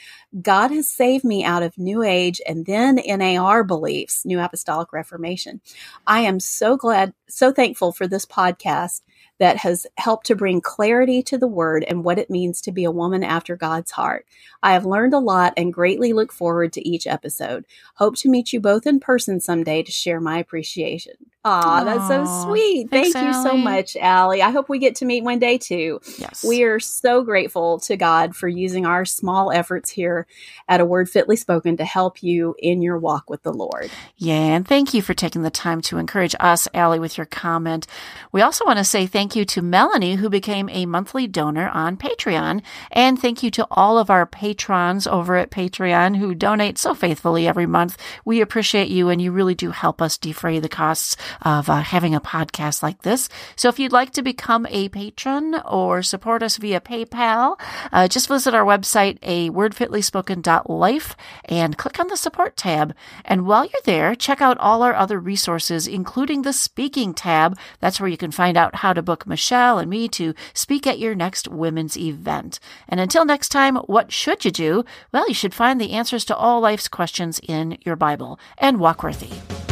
[0.41, 5.61] God has saved me out of New Age and then NAR beliefs, New Apostolic Reformation.
[6.07, 9.03] I am so glad, so thankful for this podcast
[9.39, 12.85] that has helped to bring clarity to the word and what it means to be
[12.85, 14.27] a woman after God's heart.
[14.63, 17.65] I have learned a lot and greatly look forward to each episode.
[17.95, 21.32] Hope to meet you both in person someday to share my appreciation.
[21.45, 22.89] Aw, that's so sweet.
[22.89, 23.51] Thanks, Thank you Allie.
[23.51, 24.43] so much, Allie.
[24.43, 26.01] I hope we get to meet one day too.
[26.19, 26.45] Yes.
[26.47, 30.29] We are so grateful to God for using our small efforts here
[30.69, 33.91] at A Word Fitly Spoken to help you in your walk with the Lord.
[34.17, 37.89] Yeah, and thank you for taking the time to encourage us, Allie, with your comment.
[38.31, 41.97] We also want to say thank you to Melanie, who became a monthly donor on
[41.97, 42.63] Patreon.
[42.93, 47.49] And thank you to all of our patrons over at Patreon who donate so faithfully
[47.49, 47.99] every month.
[48.25, 52.15] We appreciate you, and you really do help us defray the costs of uh, having
[52.15, 53.29] a podcast like this.
[53.57, 57.59] So if you'd like to become a patron or support us via PayPal,
[57.93, 61.17] uh, just visit our website, a wordfitlyspoken.life,
[61.47, 62.95] and click on the support tab.
[63.25, 67.59] And while you're there, check out all our other resources, including the speaking tab.
[67.81, 70.99] That's where you can find out how to book Michelle and me to speak at
[70.99, 72.59] your next women's event.
[72.89, 74.85] And until next time, what should you do?
[75.13, 79.03] Well, you should find the answers to all life's questions in your Bible and walk
[79.03, 79.72] worthy.